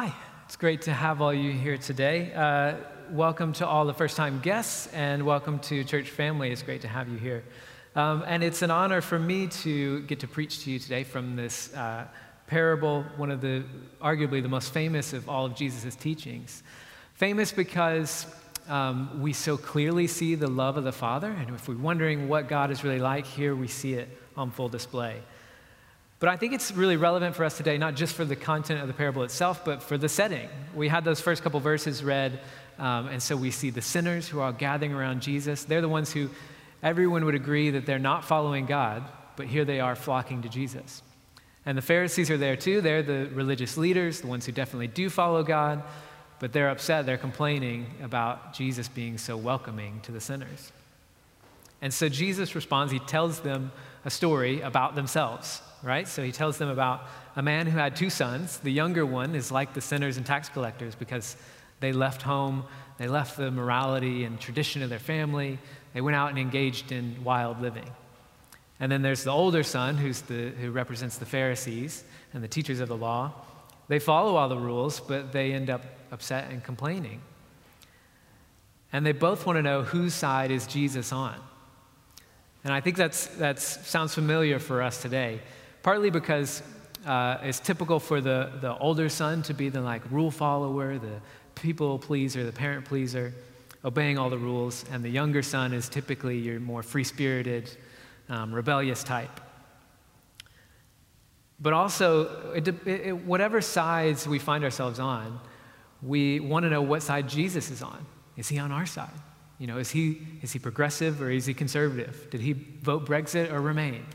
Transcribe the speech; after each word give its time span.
Hi, 0.00 0.14
it's 0.46 0.54
great 0.54 0.82
to 0.82 0.92
have 0.92 1.20
all 1.20 1.34
you 1.34 1.50
here 1.50 1.76
today. 1.76 2.32
Uh, 2.32 2.76
welcome 3.10 3.52
to 3.54 3.66
all 3.66 3.84
the 3.84 3.92
first 3.92 4.16
time 4.16 4.38
guests 4.38 4.86
and 4.94 5.26
welcome 5.26 5.58
to 5.58 5.82
church 5.82 6.08
family. 6.08 6.52
It's 6.52 6.62
great 6.62 6.82
to 6.82 6.86
have 6.86 7.08
you 7.08 7.18
here. 7.18 7.42
Um, 7.96 8.22
and 8.28 8.44
it's 8.44 8.62
an 8.62 8.70
honor 8.70 9.00
for 9.00 9.18
me 9.18 9.48
to 9.48 10.02
get 10.02 10.20
to 10.20 10.28
preach 10.28 10.62
to 10.62 10.70
you 10.70 10.78
today 10.78 11.02
from 11.02 11.34
this 11.34 11.74
uh, 11.74 12.06
parable, 12.46 13.02
one 13.16 13.32
of 13.32 13.40
the 13.40 13.64
arguably 14.00 14.40
the 14.40 14.48
most 14.48 14.72
famous 14.72 15.12
of 15.12 15.28
all 15.28 15.44
of 15.44 15.56
Jesus' 15.56 15.96
teachings. 15.96 16.62
Famous 17.14 17.50
because 17.50 18.28
um, 18.68 19.20
we 19.20 19.32
so 19.32 19.56
clearly 19.56 20.06
see 20.06 20.36
the 20.36 20.46
love 20.46 20.76
of 20.76 20.84
the 20.84 20.92
Father, 20.92 21.32
and 21.32 21.52
if 21.52 21.66
we're 21.68 21.76
wondering 21.76 22.28
what 22.28 22.46
God 22.46 22.70
is 22.70 22.84
really 22.84 23.00
like, 23.00 23.26
here 23.26 23.56
we 23.56 23.66
see 23.66 23.94
it 23.94 24.08
on 24.36 24.52
full 24.52 24.68
display. 24.68 25.20
But 26.20 26.28
I 26.28 26.36
think 26.36 26.52
it's 26.52 26.72
really 26.72 26.96
relevant 26.96 27.36
for 27.36 27.44
us 27.44 27.56
today, 27.56 27.78
not 27.78 27.94
just 27.94 28.14
for 28.14 28.24
the 28.24 28.34
content 28.34 28.80
of 28.80 28.88
the 28.88 28.94
parable 28.94 29.22
itself, 29.22 29.64
but 29.64 29.82
for 29.82 29.96
the 29.96 30.08
setting. 30.08 30.48
We 30.74 30.88
had 30.88 31.04
those 31.04 31.20
first 31.20 31.42
couple 31.44 31.60
verses 31.60 32.02
read, 32.02 32.40
um, 32.78 33.06
and 33.06 33.22
so 33.22 33.36
we 33.36 33.52
see 33.52 33.70
the 33.70 33.82
sinners 33.82 34.26
who 34.26 34.40
are 34.40 34.52
gathering 34.52 34.92
around 34.92 35.22
Jesus. 35.22 35.62
They're 35.62 35.80
the 35.80 35.88
ones 35.88 36.12
who 36.12 36.28
everyone 36.82 37.24
would 37.24 37.36
agree 37.36 37.70
that 37.70 37.86
they're 37.86 38.00
not 38.00 38.24
following 38.24 38.66
God, 38.66 39.04
but 39.36 39.46
here 39.46 39.64
they 39.64 39.78
are 39.78 39.94
flocking 39.94 40.42
to 40.42 40.48
Jesus. 40.48 41.02
And 41.64 41.78
the 41.78 41.82
Pharisees 41.82 42.30
are 42.30 42.38
there 42.38 42.56
too. 42.56 42.80
They're 42.80 43.02
the 43.02 43.28
religious 43.32 43.76
leaders, 43.76 44.20
the 44.20 44.26
ones 44.26 44.44
who 44.44 44.52
definitely 44.52 44.88
do 44.88 45.08
follow 45.10 45.44
God, 45.44 45.84
but 46.40 46.52
they're 46.52 46.70
upset, 46.70 47.06
they're 47.06 47.16
complaining 47.16 47.86
about 48.02 48.54
Jesus 48.54 48.88
being 48.88 49.18
so 49.18 49.36
welcoming 49.36 50.00
to 50.00 50.12
the 50.12 50.20
sinners. 50.20 50.72
And 51.80 51.94
so 51.94 52.08
Jesus 52.08 52.54
responds, 52.54 52.92
he 52.92 52.98
tells 52.98 53.40
them 53.40 53.72
a 54.04 54.10
story 54.10 54.60
about 54.60 54.94
themselves 54.94 55.62
right? 55.82 56.08
So 56.08 56.22
he 56.22 56.32
tells 56.32 56.58
them 56.58 56.68
about 56.68 57.02
a 57.36 57.42
man 57.42 57.66
who 57.66 57.78
had 57.78 57.96
two 57.96 58.10
sons. 58.10 58.58
The 58.58 58.72
younger 58.72 59.06
one 59.06 59.34
is 59.34 59.52
like 59.52 59.74
the 59.74 59.80
sinners 59.80 60.16
and 60.16 60.26
tax 60.26 60.48
collectors 60.48 60.94
because 60.94 61.36
they 61.80 61.92
left 61.92 62.22
home, 62.22 62.64
they 62.98 63.06
left 63.06 63.36
the 63.36 63.50
morality 63.50 64.24
and 64.24 64.40
tradition 64.40 64.82
of 64.82 64.90
their 64.90 64.98
family, 64.98 65.58
they 65.94 66.00
went 66.00 66.16
out 66.16 66.30
and 66.30 66.38
engaged 66.38 66.92
in 66.92 67.22
wild 67.22 67.60
living. 67.60 67.88
And 68.80 68.90
then 68.90 69.02
there's 69.02 69.24
the 69.24 69.30
older 69.30 69.62
son 69.62 69.96
who's 69.96 70.22
the, 70.22 70.50
who 70.50 70.70
represents 70.70 71.18
the 71.18 71.26
Pharisees 71.26 72.04
and 72.32 72.42
the 72.42 72.48
teachers 72.48 72.80
of 72.80 72.88
the 72.88 72.96
law. 72.96 73.32
They 73.88 73.98
follow 73.98 74.36
all 74.36 74.48
the 74.48 74.58
rules, 74.58 75.00
but 75.00 75.32
they 75.32 75.52
end 75.52 75.70
up 75.70 75.82
upset 76.12 76.50
and 76.50 76.62
complaining. 76.62 77.22
And 78.92 79.04
they 79.04 79.12
both 79.12 79.46
want 79.46 79.56
to 79.56 79.62
know 79.62 79.82
whose 79.82 80.14
side 80.14 80.50
is 80.50 80.66
Jesus 80.66 81.12
on. 81.12 81.34
And 82.64 82.72
I 82.72 82.80
think 82.80 82.96
that's, 82.96 83.26
that 83.36 83.58
sounds 83.58 84.14
familiar 84.14 84.58
for 84.58 84.82
us 84.82 85.00
today 85.00 85.40
partly 85.82 86.10
because 86.10 86.62
uh, 87.06 87.38
it's 87.42 87.60
typical 87.60 87.98
for 88.00 88.20
the, 88.20 88.52
the 88.60 88.76
older 88.78 89.08
son 89.08 89.42
to 89.42 89.54
be 89.54 89.68
the 89.68 89.80
like 89.80 90.02
rule 90.10 90.30
follower, 90.30 90.98
the 90.98 91.20
people 91.54 91.98
pleaser, 91.98 92.44
the 92.44 92.52
parent 92.52 92.84
pleaser, 92.84 93.32
obeying 93.84 94.18
all 94.18 94.28
the 94.28 94.38
rules, 94.38 94.84
and 94.92 95.02
the 95.04 95.08
younger 95.08 95.42
son 95.42 95.72
is 95.72 95.88
typically 95.88 96.36
your 96.38 96.60
more 96.60 96.82
free 96.82 97.04
spirited, 97.04 97.74
um, 98.28 98.54
rebellious 98.54 99.02
type. 99.02 99.40
But 101.60 101.72
also, 101.72 102.52
it, 102.52 102.68
it, 102.86 103.16
whatever 103.16 103.60
sides 103.60 104.28
we 104.28 104.38
find 104.38 104.62
ourselves 104.62 105.00
on, 105.00 105.40
we 106.02 106.38
want 106.38 106.64
to 106.64 106.70
know 106.70 106.82
what 106.82 107.02
side 107.02 107.28
Jesus 107.28 107.70
is 107.70 107.82
on. 107.82 108.06
Is 108.36 108.48
he 108.48 108.58
on 108.58 108.70
our 108.70 108.86
side? 108.86 109.08
You 109.58 109.66
know, 109.66 109.78
is 109.78 109.90
he, 109.90 110.20
is 110.42 110.52
he 110.52 110.58
progressive 110.58 111.20
or 111.20 111.30
is 111.30 111.46
he 111.46 111.54
conservative? 111.54 112.28
Did 112.30 112.40
he 112.40 112.52
vote 112.52 113.04
Brexit 113.06 113.52
or 113.52 113.60
remain? 113.60 114.06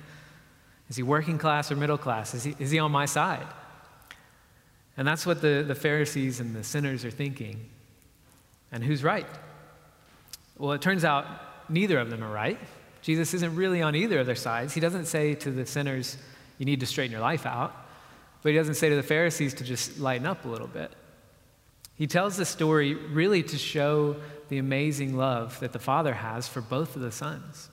Is 0.90 0.96
he 0.96 1.04
working 1.04 1.38
class 1.38 1.72
or 1.72 1.76
middle 1.76 1.98
class? 1.98 2.34
Is 2.34 2.44
he, 2.44 2.56
is 2.60 2.72
he 2.72 2.80
on 2.80 2.92
my 2.92 3.06
side? 3.06 3.46
And 4.96 5.08
that's 5.08 5.26
what 5.26 5.42
the, 5.42 5.64
the 5.68 5.76
Pharisees 5.76 6.40
and 6.40 6.56
the 6.56 6.64
sinners 6.64 7.04
are 7.04 7.12
thinking. 7.12 7.70
And 8.72 8.84
who's 8.84 9.04
right? 9.04 9.26
Well, 10.58 10.72
it 10.74 10.82
turns 10.82 11.04
out 11.04 11.26
neither 11.70 12.00
of 12.00 12.10
them 12.10 12.24
are 12.24 12.32
right. 12.32 12.60
Jesus 13.02 13.34
isn't 13.34 13.56
really 13.56 13.82
on 13.82 13.96
either 13.96 14.20
of 14.20 14.26
their 14.26 14.36
sides. 14.36 14.74
He 14.74 14.80
doesn't 14.80 15.06
say 15.06 15.34
to 15.36 15.52
the 15.52 15.66
sinners, 15.66 16.18
you 16.58 16.66
need 16.66 16.80
to 16.80 16.86
straighten 16.86 17.12
your 17.12 17.22
life 17.22 17.46
out. 17.46 17.76
But 18.42 18.52
he 18.52 18.58
doesn't 18.58 18.76
say 18.76 18.90
to 18.90 18.96
the 18.96 19.04
Pharisees 19.04 19.54
to 19.56 19.64
just 19.64 20.00
lighten 20.00 20.26
up 20.26 20.46
a 20.46 20.48
little 20.48 20.68
bit. 20.68 20.92
He 21.96 22.08
tells 22.08 22.38
the 22.38 22.46
story 22.46 22.96
really 22.96 23.44
to 23.44 23.58
show 23.58 24.16
the 24.50 24.58
amazing 24.58 25.16
love 25.16 25.60
that 25.60 25.74
the 25.74 25.80
Father 25.80 26.14
has 26.14 26.48
for 26.48 26.62
both 26.62 26.96
of 26.96 27.02
the 27.02 27.12
sons. 27.12 27.70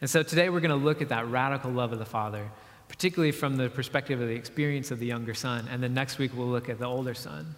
And 0.00 0.10
so 0.10 0.22
today 0.22 0.50
we're 0.50 0.60
going 0.60 0.78
to 0.78 0.84
look 0.84 1.00
at 1.00 1.08
that 1.08 1.28
radical 1.28 1.70
love 1.70 1.92
of 1.92 1.98
the 1.98 2.04
Father, 2.04 2.50
particularly 2.88 3.32
from 3.32 3.56
the 3.56 3.70
perspective 3.70 4.20
of 4.20 4.28
the 4.28 4.34
experience 4.34 4.90
of 4.90 4.98
the 4.98 5.06
younger 5.06 5.34
son. 5.34 5.68
And 5.70 5.82
then 5.82 5.94
next 5.94 6.18
week 6.18 6.32
we'll 6.34 6.48
look 6.48 6.68
at 6.68 6.78
the 6.78 6.86
older 6.86 7.14
son. 7.14 7.54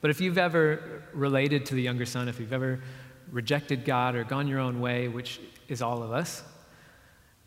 But 0.00 0.10
if 0.10 0.20
you've 0.20 0.38
ever 0.38 1.04
related 1.12 1.66
to 1.66 1.74
the 1.74 1.82
younger 1.82 2.06
son, 2.06 2.28
if 2.28 2.40
you've 2.40 2.52
ever 2.52 2.80
rejected 3.30 3.84
God 3.84 4.16
or 4.16 4.24
gone 4.24 4.48
your 4.48 4.58
own 4.58 4.80
way, 4.80 5.06
which 5.06 5.40
is 5.68 5.80
all 5.80 6.02
of 6.02 6.12
us, 6.12 6.42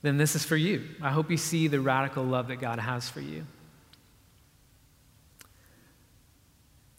then 0.01 0.17
this 0.17 0.35
is 0.35 0.45
for 0.45 0.55
you. 0.55 0.87
I 1.01 1.11
hope 1.11 1.29
you 1.29 1.37
see 1.37 1.67
the 1.67 1.81
radical 1.81 2.23
love 2.23 2.47
that 2.47 2.57
God 2.57 2.79
has 2.79 3.09
for 3.09 3.19
you. 3.21 3.45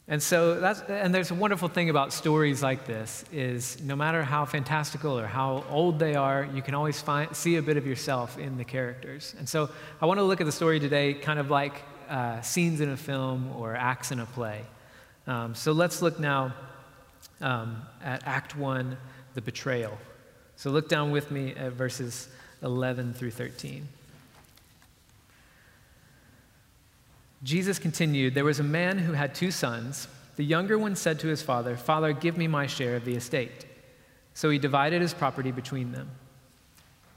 And 0.09 0.23
so 0.23 0.59
that's, 0.59 0.79
and 0.81 1.13
there's 1.13 1.31
a 1.31 1.35
wonderful 1.35 1.67
thing 1.67 1.89
about 1.89 2.13
stories 2.13 2.63
like 2.63 2.85
this 2.85 3.25
is 3.31 3.77
no 3.83 3.93
matter 3.93 4.23
how 4.23 4.45
fantastical 4.45 5.19
or 5.19 5.27
how 5.27 5.65
old 5.69 5.99
they 5.99 6.15
are, 6.15 6.47
you 6.53 6.61
can 6.61 6.75
always 6.75 7.01
find, 7.01 7.35
see 7.35 7.57
a 7.57 7.61
bit 7.61 7.75
of 7.75 7.85
yourself 7.85 8.37
in 8.37 8.57
the 8.57 8.63
characters. 8.63 9.35
And 9.37 9.49
so 9.49 9.69
I 10.01 10.05
want 10.05 10.19
to 10.19 10.23
look 10.23 10.39
at 10.39 10.45
the 10.45 10.51
story 10.51 10.79
today 10.79 11.13
kind 11.13 11.39
of 11.39 11.49
like 11.49 11.83
uh, 12.07 12.39
scenes 12.39 12.79
in 12.79 12.89
a 12.89 12.95
film 12.95 13.51
or 13.57 13.75
acts 13.75 14.13
in 14.13 14.19
a 14.21 14.25
play. 14.25 14.61
Um, 15.27 15.53
so 15.53 15.73
let's 15.73 16.01
look 16.01 16.21
now 16.21 16.53
um, 17.41 17.81
at 18.01 18.25
Act 18.25 18.55
1, 18.55 18.95
the 19.33 19.41
betrayal. 19.41 19.97
So 20.55 20.69
look 20.69 20.87
down 20.87 21.11
with 21.11 21.31
me 21.31 21.53
at 21.53 21.73
verses 21.73 22.29
11 22.63 23.13
through 23.13 23.31
13. 23.31 23.89
Jesus 27.43 27.79
continued, 27.79 28.33
There 28.33 28.45
was 28.45 28.59
a 28.59 28.63
man 28.63 28.97
who 28.97 29.13
had 29.13 29.35
two 29.35 29.51
sons. 29.51 30.07
The 30.35 30.43
younger 30.43 30.77
one 30.77 30.95
said 30.95 31.19
to 31.19 31.27
his 31.27 31.41
father, 31.41 31.75
Father, 31.75 32.13
give 32.13 32.37
me 32.37 32.47
my 32.47 32.67
share 32.67 32.95
of 32.95 33.05
the 33.05 33.15
estate. 33.15 33.65
So 34.33 34.49
he 34.49 34.59
divided 34.59 35.01
his 35.01 35.13
property 35.13 35.51
between 35.51 35.91
them. 35.91 36.09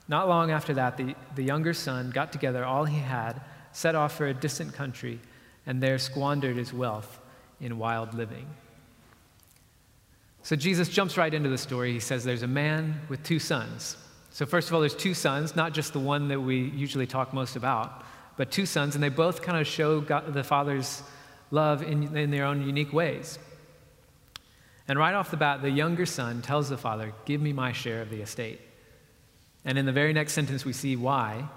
Not 0.09 0.29
long 0.29 0.51
after 0.51 0.75
that, 0.75 0.97
the, 0.97 1.15
the 1.37 1.45
younger 1.45 1.73
son 1.73 2.11
got 2.11 2.33
together 2.33 2.65
all 2.65 2.85
he 2.85 2.99
had, 2.99 3.41
set 3.73 3.95
off 3.95 4.17
for 4.17 4.27
a 4.27 4.35
distant 4.35 4.75
country, 4.75 5.21
and 5.67 5.83
there 5.83 5.99
squandered 5.99 6.57
his 6.57 6.73
wealth 6.73 7.21
in 7.61 7.79
wild 7.79 8.15
living. 8.15 8.47
So 10.43 10.57
Jesus 10.57 10.89
jumps 10.89 11.17
right 11.17 11.33
into 11.33 11.49
the 11.49 11.59
story. 11.59 11.93
He 11.93 12.01
says 12.01 12.25
there's 12.25 12.43
a 12.43 12.49
man 12.49 13.01
with 13.09 13.23
two 13.23 13.39
sons. 13.39 13.97
So, 14.33 14.47
first 14.47 14.69
of 14.69 14.75
all, 14.75 14.81
there's 14.81 14.95
two 14.95 15.13
sons, 15.13 15.57
not 15.57 15.75
just 15.75 15.93
the 15.93 15.99
one 15.99 16.29
that 16.29 16.41
we 16.41 16.57
usually 16.57 17.07
talk 17.07 17.35
most 17.35 17.57
about 17.57 18.05
but 18.41 18.51
two 18.51 18.65
sons, 18.65 18.95
and 18.95 19.05
they 19.05 19.11
both 19.11 19.43
kind 19.43 19.61
of 19.61 19.67
show 19.67 20.01
God, 20.01 20.33
the 20.33 20.43
Father's 20.43 21.03
love 21.51 21.83
in, 21.83 22.17
in 22.17 22.31
their 22.31 22.47
own 22.47 22.67
unique 22.67 22.91
ways. 22.91 23.39
And 24.89 24.99
right 24.99 25.15
off 25.15 25.31
the 25.31 25.37
bat, 25.37 25.61
the 25.61 25.69
younger 25.69 26.07
son 26.07 26.41
tells 26.41 26.71
the 26.71 26.79
father, 26.79 27.13
Give 27.27 27.43
me 27.43 27.53
my 27.53 27.73
share 27.73 28.01
of 28.01 28.09
the 28.09 28.23
estate. 28.23 28.59
And 29.67 29.77
in 29.77 29.85
the 29.85 29.93
very 29.93 30.15
next 30.15 30.33
sentence, 30.33 30.65
we 30.65 30.73
see 30.73 30.97
why, 30.97 31.51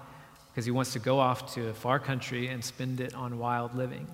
because 0.50 0.66
he 0.66 0.70
wants 0.72 0.92
to 0.92 0.98
go 0.98 1.20
off 1.20 1.54
to 1.54 1.70
a 1.70 1.72
far 1.72 1.98
country 1.98 2.48
and 2.48 2.62
spend 2.62 3.00
it 3.00 3.14
on 3.14 3.38
wild 3.38 3.74
living. 3.74 4.06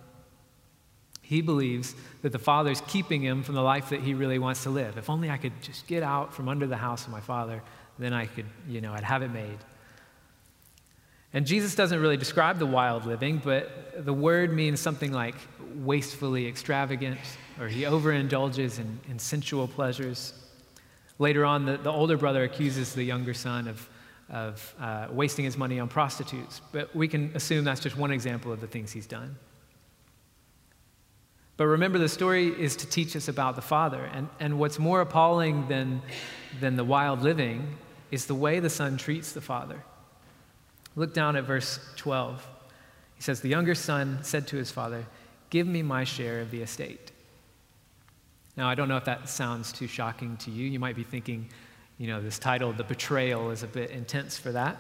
He 1.23 1.41
believes 1.41 1.97
that 2.23 2.31
the 2.31 2.39
father's 2.39 2.83
keeping 2.83 3.21
him 3.21 3.43
from 3.43 3.57
the 3.57 3.63
life 3.63 3.89
that 3.89 4.03
he 4.03 4.15
really 4.15 4.39
wants 4.39 4.63
to 4.63 4.71
live. 4.71 4.97
If 4.97 5.11
only 5.11 5.29
I 5.29 5.39
could 5.39 5.61
just 5.61 5.89
get 5.89 6.05
out 6.05 6.33
from 6.33 6.49
under 6.49 6.69
the 6.69 6.77
house 6.77 7.05
of 7.05 7.11
my 7.11 7.21
father, 7.21 7.65
then 7.99 8.13
I 8.13 8.27
could, 8.27 8.47
you 8.69 8.81
know, 8.81 8.93
I'd 8.93 9.03
have 9.03 9.23
it 9.23 9.33
made. 9.33 9.59
And 11.33 11.47
Jesus 11.47 11.75
doesn't 11.75 12.01
really 12.01 12.17
describe 12.17 12.59
the 12.59 12.67
wild 12.67 13.07
living, 13.07 13.41
but 13.43 14.05
the 14.05 14.13
word 14.13 14.53
means 14.53 14.81
something 14.81 15.13
like 15.13 15.37
wastefully 15.77 16.49
extravagant, 16.49 17.19
or 17.61 17.69
he 17.69 17.83
overindulges 17.83 18.81
in, 18.81 18.99
in 19.09 19.19
sensual 19.19 19.69
pleasures. 19.69 20.33
Later 21.19 21.45
on, 21.45 21.67
the, 21.67 21.77
the 21.77 21.93
older 21.93 22.17
brother 22.17 22.43
accuses 22.43 22.95
the 22.95 23.05
younger 23.05 23.35
son 23.35 23.69
of, 23.69 23.89
of 24.29 24.75
uh, 24.81 25.07
wasting 25.11 25.45
his 25.45 25.57
money 25.57 25.79
on 25.79 25.89
prostitutes, 25.89 26.61
but 26.73 26.95
we 26.97 27.07
can 27.07 27.31
assume 27.35 27.65
that's 27.65 27.81
just 27.81 27.97
one 27.97 28.11
example 28.11 28.51
of 28.53 28.61
the 28.61 28.67
things 28.67 28.91
he's 28.91 29.07
done. 29.07 29.37
But 31.61 31.67
remember, 31.67 31.99
the 31.99 32.09
story 32.09 32.49
is 32.49 32.75
to 32.77 32.87
teach 32.87 33.15
us 33.15 33.29
about 33.29 33.55
the 33.55 33.61
Father. 33.61 34.09
And, 34.15 34.31
and 34.41 34.59
what's 34.59 34.79
more 34.79 35.03
appalling 35.03 35.69
than, 35.69 36.01
than 36.59 36.77
the 36.77 36.85
wild 36.85 37.21
living 37.21 37.77
is 38.11 38.25
the 38.25 38.35
way 38.35 38.61
the 38.61 38.71
Son 38.71 38.97
treats 38.97 39.33
the 39.33 39.43
Father. 39.43 39.85
Look 40.97 41.15
down 41.15 41.37
at 41.37 41.45
verse 41.45 41.79
12. 41.97 42.47
He 43.15 43.23
says, 43.23 43.41
The 43.41 43.49
younger 43.49 43.75
son 43.75 44.19
said 44.23 44.47
to 44.49 44.57
his 44.57 44.71
father, 44.71 45.07
Give 45.51 45.67
me 45.67 45.83
my 45.83 46.05
share 46.05 46.41
of 46.41 46.51
the 46.51 46.63
estate. 46.63 47.13
Now, 48.57 48.69
I 48.69 48.75
don't 48.75 48.89
know 48.89 48.97
if 48.97 49.05
that 49.05 49.29
sounds 49.29 49.73
too 49.73 49.87
shocking 49.87 50.37
to 50.39 50.51
you. 50.51 50.67
You 50.67 50.79
might 50.79 50.97
be 50.97 51.05
thinking, 51.05 51.49
you 51.99 52.07
know, 52.07 52.21
this 52.21 52.39
title, 52.39 52.73
The 52.73 52.85
Betrayal, 52.85 53.51
is 53.51 53.63
a 53.63 53.67
bit 53.67 53.91
intense 53.91 54.37
for 54.37 54.53
that. 54.53 54.77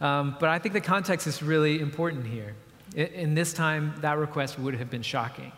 Um, 0.00 0.36
but 0.40 0.48
I 0.48 0.58
think 0.58 0.72
the 0.72 0.80
context 0.80 1.26
is 1.26 1.42
really 1.42 1.80
important 1.80 2.26
here. 2.26 2.54
In 2.94 3.34
this 3.34 3.52
time, 3.52 3.94
that 4.00 4.18
request 4.18 4.58
would 4.58 4.74
have 4.74 4.90
been 4.90 5.02
shocking. 5.02 5.52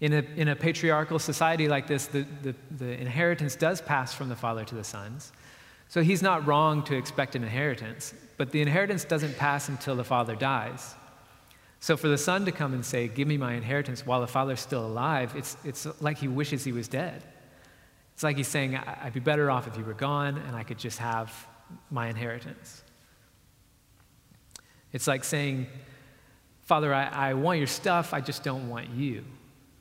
In 0.00 0.12
a, 0.12 0.24
in 0.36 0.48
a 0.48 0.56
patriarchal 0.56 1.18
society 1.18 1.68
like 1.68 1.86
this, 1.86 2.06
the, 2.06 2.26
the, 2.42 2.54
the 2.70 3.00
inheritance 3.00 3.54
does 3.56 3.80
pass 3.80 4.12
from 4.12 4.28
the 4.28 4.36
father 4.36 4.64
to 4.64 4.74
the 4.74 4.84
sons. 4.84 5.32
So 5.88 6.02
he's 6.02 6.22
not 6.22 6.46
wrong 6.46 6.82
to 6.84 6.96
expect 6.96 7.36
an 7.36 7.42
inheritance, 7.42 8.14
but 8.36 8.50
the 8.50 8.60
inheritance 8.60 9.04
doesn't 9.04 9.36
pass 9.38 9.68
until 9.68 9.96
the 9.96 10.04
father 10.04 10.34
dies. 10.34 10.94
So 11.80 11.96
for 11.96 12.08
the 12.08 12.18
son 12.18 12.44
to 12.46 12.52
come 12.52 12.74
and 12.74 12.84
say, 12.84 13.08
Give 13.08 13.28
me 13.28 13.36
my 13.36 13.54
inheritance 13.54 14.04
while 14.04 14.20
the 14.20 14.26
father's 14.26 14.60
still 14.60 14.84
alive, 14.84 15.34
it's, 15.36 15.56
it's 15.64 15.86
like 16.00 16.18
he 16.18 16.28
wishes 16.28 16.64
he 16.64 16.72
was 16.72 16.88
dead. 16.88 17.22
It's 18.14 18.22
like 18.22 18.36
he's 18.36 18.48
saying, 18.48 18.76
I'd 18.76 19.12
be 19.12 19.20
better 19.20 19.50
off 19.50 19.66
if 19.66 19.76
you 19.76 19.84
were 19.84 19.94
gone 19.94 20.38
and 20.38 20.56
I 20.56 20.62
could 20.62 20.78
just 20.78 20.98
have 20.98 21.46
my 21.90 22.08
inheritance. 22.08 22.82
It's 24.92 25.06
like 25.06 25.22
saying, 25.22 25.66
Father, 26.62 26.94
I, 26.94 27.04
I 27.30 27.34
want 27.34 27.58
your 27.58 27.66
stuff, 27.66 28.14
I 28.14 28.20
just 28.20 28.42
don't 28.42 28.68
want 28.68 28.88
you. 28.90 29.24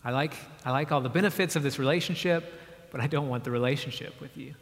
I 0.04 0.12
like, 0.12 0.36
I 0.66 0.72
like 0.72 0.92
all 0.92 1.02
the 1.02 1.10
benefits 1.10 1.56
of 1.56 1.64
this 1.64 1.80
relationship, 1.80 2.44
but 2.92 3.02
I 3.02 3.08
don't 3.08 3.30
want 3.30 3.44
the 3.44 3.52
relationship 3.52 4.20
with 4.20 4.36
you. 4.38 4.54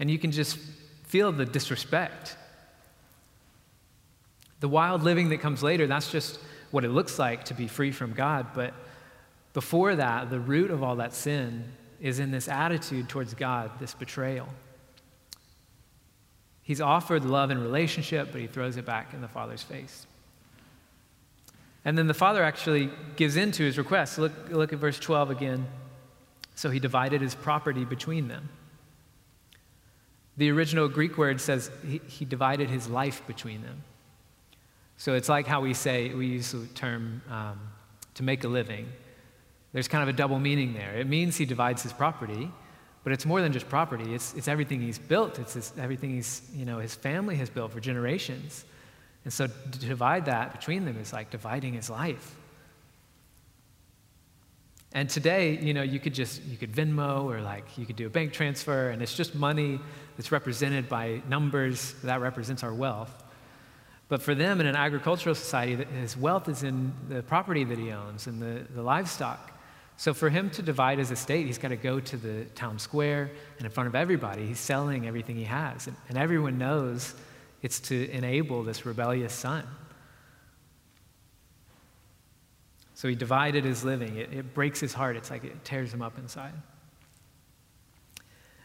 And 0.00 0.10
you 0.10 0.18
can 0.18 0.32
just 0.32 0.58
feel 1.04 1.30
the 1.30 1.44
disrespect. 1.44 2.36
The 4.58 4.68
wild 4.68 5.02
living 5.02 5.28
that 5.28 5.40
comes 5.40 5.62
later, 5.62 5.86
that's 5.86 6.10
just 6.10 6.40
what 6.70 6.84
it 6.84 6.88
looks 6.88 7.18
like 7.18 7.44
to 7.44 7.54
be 7.54 7.68
free 7.68 7.92
from 7.92 8.12
God. 8.12 8.48
But 8.54 8.74
before 9.52 9.94
that, 9.96 10.30
the 10.30 10.40
root 10.40 10.70
of 10.70 10.82
all 10.82 10.96
that 10.96 11.14
sin 11.14 11.64
is 12.00 12.18
in 12.18 12.30
this 12.30 12.48
attitude 12.48 13.08
towards 13.08 13.34
God, 13.34 13.70
this 13.78 13.94
betrayal. 13.94 14.48
He's 16.62 16.80
offered 16.80 17.24
love 17.24 17.50
and 17.50 17.60
relationship, 17.60 18.28
but 18.32 18.40
he 18.40 18.46
throws 18.46 18.76
it 18.76 18.86
back 18.86 19.12
in 19.12 19.20
the 19.20 19.28
Father's 19.28 19.62
face. 19.62 20.06
And 21.84 21.98
then 21.98 22.06
the 22.06 22.14
Father 22.14 22.42
actually 22.42 22.90
gives 23.16 23.36
in 23.36 23.52
to 23.52 23.64
his 23.64 23.76
request. 23.76 24.18
Look, 24.18 24.32
look 24.50 24.72
at 24.72 24.78
verse 24.78 24.98
12 24.98 25.30
again. 25.30 25.66
So 26.54 26.70
he 26.70 26.78
divided 26.78 27.22
his 27.22 27.34
property 27.34 27.84
between 27.84 28.28
them. 28.28 28.50
The 30.36 30.50
original 30.50 30.88
Greek 30.88 31.18
word 31.18 31.40
says 31.40 31.70
he, 31.86 32.00
he 32.06 32.24
divided 32.24 32.70
his 32.70 32.88
life 32.88 33.26
between 33.26 33.62
them. 33.62 33.84
So 34.96 35.14
it's 35.14 35.28
like 35.28 35.46
how 35.46 35.60
we 35.60 35.74
say, 35.74 36.12
we 36.14 36.26
use 36.26 36.52
the 36.52 36.66
term 36.68 37.22
um, 37.30 37.58
to 38.14 38.22
make 38.22 38.44
a 38.44 38.48
living. 38.48 38.86
There's 39.72 39.88
kind 39.88 40.02
of 40.02 40.08
a 40.08 40.12
double 40.12 40.38
meaning 40.38 40.74
there. 40.74 40.96
It 40.96 41.06
means 41.06 41.36
he 41.36 41.46
divides 41.46 41.82
his 41.82 41.92
property, 41.92 42.50
but 43.02 43.12
it's 43.12 43.24
more 43.24 43.40
than 43.40 43.52
just 43.52 43.68
property. 43.68 44.14
It's, 44.14 44.34
it's 44.34 44.48
everything 44.48 44.80
he's 44.82 44.98
built. 44.98 45.38
It's 45.38 45.54
his, 45.54 45.72
everything 45.78 46.10
he's, 46.10 46.42
you 46.54 46.64
know, 46.64 46.78
his 46.78 46.94
family 46.94 47.36
has 47.36 47.48
built 47.48 47.72
for 47.72 47.80
generations. 47.80 48.64
And 49.24 49.32
so 49.32 49.46
to 49.46 49.78
divide 49.78 50.26
that 50.26 50.52
between 50.52 50.84
them 50.84 50.98
is 50.98 51.12
like 51.12 51.30
dividing 51.30 51.74
his 51.74 51.88
life. 51.88 52.36
And 54.92 55.08
today, 55.08 55.56
you 55.58 55.72
know, 55.72 55.82
you 55.82 56.00
could 56.00 56.14
just, 56.14 56.42
you 56.44 56.56
could 56.56 56.72
Venmo 56.72 57.24
or 57.24 57.40
like 57.40 57.78
you 57.78 57.86
could 57.86 57.96
do 57.96 58.06
a 58.06 58.10
bank 58.10 58.32
transfer 58.32 58.90
and 58.90 59.00
it's 59.02 59.16
just 59.16 59.34
money 59.34 59.78
that's 60.16 60.32
represented 60.32 60.88
by 60.88 61.22
numbers 61.28 61.94
that 62.02 62.20
represents 62.20 62.64
our 62.64 62.74
wealth. 62.74 63.22
But 64.08 64.20
for 64.20 64.34
them 64.34 64.60
in 64.60 64.66
an 64.66 64.74
agricultural 64.74 65.36
society, 65.36 65.84
his 66.00 66.16
wealth 66.16 66.48
is 66.48 66.64
in 66.64 66.92
the 67.08 67.22
property 67.22 67.62
that 67.62 67.78
he 67.78 67.92
owns 67.92 68.26
and 68.26 68.42
the, 68.42 68.66
the 68.74 68.82
livestock. 68.82 69.52
So 69.96 70.12
for 70.12 70.28
him 70.28 70.50
to 70.50 70.62
divide 70.62 70.98
his 70.98 71.12
estate, 71.12 71.46
he's 71.46 71.58
got 71.58 71.68
to 71.68 71.76
go 71.76 72.00
to 72.00 72.16
the 72.16 72.44
town 72.56 72.80
square 72.80 73.30
and 73.58 73.66
in 73.66 73.70
front 73.70 73.86
of 73.86 73.94
everybody, 73.94 74.46
he's 74.46 74.58
selling 74.58 75.06
everything 75.06 75.36
he 75.36 75.44
has. 75.44 75.86
And, 75.86 75.96
and 76.08 76.18
everyone 76.18 76.58
knows 76.58 77.14
it's 77.62 77.78
to 77.80 78.10
enable 78.10 78.64
this 78.64 78.84
rebellious 78.84 79.32
son. 79.32 79.64
So 83.00 83.08
he 83.08 83.14
divided 83.14 83.64
his 83.64 83.82
living. 83.82 84.18
It, 84.18 84.30
it 84.30 84.52
breaks 84.52 84.78
his 84.78 84.92
heart. 84.92 85.16
It's 85.16 85.30
like 85.30 85.42
it 85.42 85.64
tears 85.64 85.90
him 85.90 86.02
up 86.02 86.18
inside. 86.18 86.52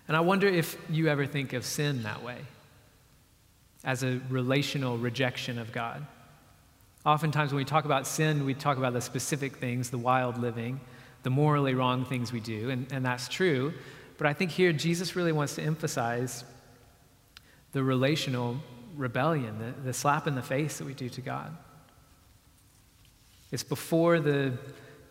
And 0.10 0.18
I 0.18 0.20
wonder 0.20 0.46
if 0.46 0.78
you 0.90 1.08
ever 1.08 1.26
think 1.26 1.54
of 1.54 1.64
sin 1.64 2.04
that 2.04 2.22
way 2.22 2.40
as 3.86 4.04
a 4.04 4.20
relational 4.30 4.98
rejection 4.98 5.58
of 5.58 5.72
God. 5.72 6.06
Oftentimes, 7.06 7.54
when 7.54 7.60
we 7.60 7.64
talk 7.64 7.86
about 7.86 8.06
sin, 8.06 8.44
we 8.44 8.54
talk 8.54 8.78
about 8.78 8.92
the 8.92 9.00
specific 9.00 9.56
things, 9.56 9.90
the 9.90 9.98
wild 9.98 10.38
living, 10.38 10.82
the 11.24 11.30
morally 11.30 11.74
wrong 11.74 12.04
things 12.04 12.34
we 12.34 12.42
do, 12.42 12.70
and, 12.70 12.92
and 12.92 13.06
that's 13.06 13.30
true. 13.30 13.74
But 14.18 14.28
I 14.28 14.34
think 14.34 14.52
here 14.52 14.74
Jesus 14.74 15.16
really 15.16 15.32
wants 15.32 15.56
to 15.56 15.62
emphasize 15.62 16.44
the 17.72 17.82
relational 17.82 18.58
rebellion, 18.98 19.60
the, 19.60 19.82
the 19.82 19.94
slap 19.94 20.28
in 20.28 20.36
the 20.36 20.42
face 20.42 20.78
that 20.80 20.86
we 20.86 20.94
do 20.94 21.08
to 21.08 21.22
God. 21.22 21.56
It's 23.56 23.64
before 23.64 24.20
the, 24.20 24.52